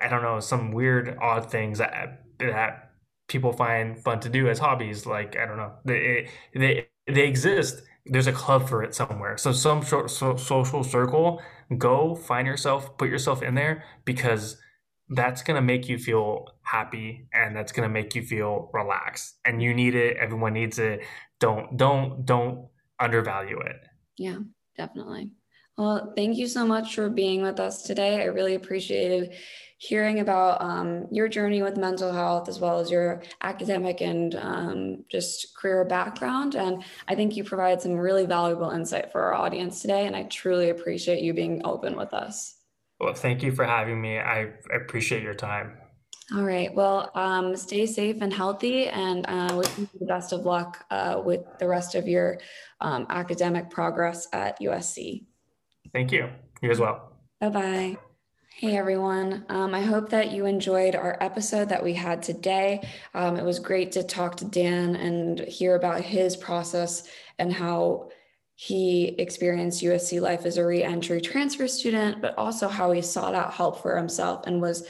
[0.01, 2.91] I don't know some weird odd things that that
[3.27, 5.05] people find fun to do as hobbies.
[5.05, 7.83] Like I don't know, they they they exist.
[8.05, 9.37] There's a club for it somewhere.
[9.37, 11.41] So some short so, social circle.
[11.77, 14.57] Go find yourself, put yourself in there because
[15.09, 19.35] that's going to make you feel happy and that's going to make you feel relaxed
[19.43, 21.01] and you need it everyone needs it
[21.41, 23.75] don't don't don't undervalue it
[24.17, 24.37] Yeah,
[24.77, 25.31] definitely.
[25.77, 28.21] Well, thank you so much for being with us today.
[28.21, 29.33] I really appreciated
[29.89, 35.03] hearing about um, your journey with mental health as well as your academic and um,
[35.09, 36.55] just career background.
[36.55, 40.07] And I think you provide some really valuable insight for our audience today.
[40.07, 42.55] And I truly appreciate you being open with us.
[42.99, 44.37] well thank you for having me i
[44.81, 45.67] appreciate your time
[46.35, 46.71] All right.
[46.79, 51.15] Well, um, stay safe and healthy, and uh, wish you the best of luck uh,
[51.27, 52.27] with the rest of your
[52.79, 55.25] um, academic progress at USC.
[55.95, 56.23] thank you
[56.61, 56.95] you as well
[57.41, 58.12] Bye bye.
[58.55, 59.45] Hey everyone.
[59.49, 62.87] Um, I hope that you enjoyed our episode that we had today.
[63.15, 67.07] Um, it was great to talk to Dan and hear about his process
[67.39, 68.11] and how
[68.53, 73.53] he experienced USC life as a re-entry transfer student, but also how he sought out
[73.53, 74.87] help for himself and was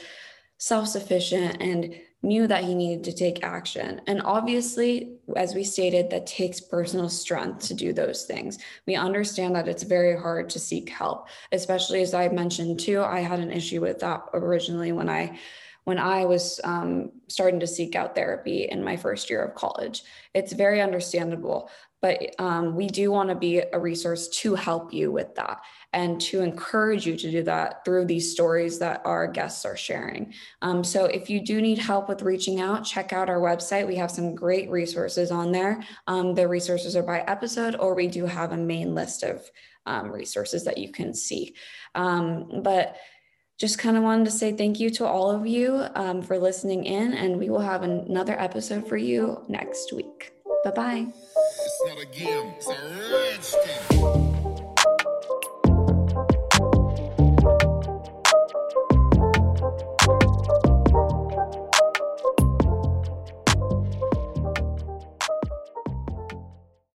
[0.58, 1.94] self-sufficient and
[2.24, 4.00] knew that he needed to take action.
[4.06, 8.58] And obviously, as we stated, that takes personal strength to do those things.
[8.86, 13.02] We understand that it's very hard to seek help, especially as I mentioned too.
[13.02, 15.38] I had an issue with that originally when I
[15.84, 20.02] when I was um, starting to seek out therapy in my first year of college.
[20.32, 21.70] It's very understandable,
[22.00, 25.60] but um, we do want to be a resource to help you with that
[25.94, 30.34] and to encourage you to do that through these stories that our guests are sharing.
[30.60, 33.86] Um, so if you do need help with reaching out, check out our website.
[33.86, 35.82] We have some great resources on there.
[36.08, 39.48] Um, the resources are by episode, or we do have a main list of
[39.86, 41.54] um, resources that you can see.
[41.94, 42.96] Um, but
[43.56, 46.84] just kind of wanted to say thank you to all of you um, for listening
[46.84, 50.32] in, and we will have another episode for you next week.
[50.64, 51.06] Bye bye.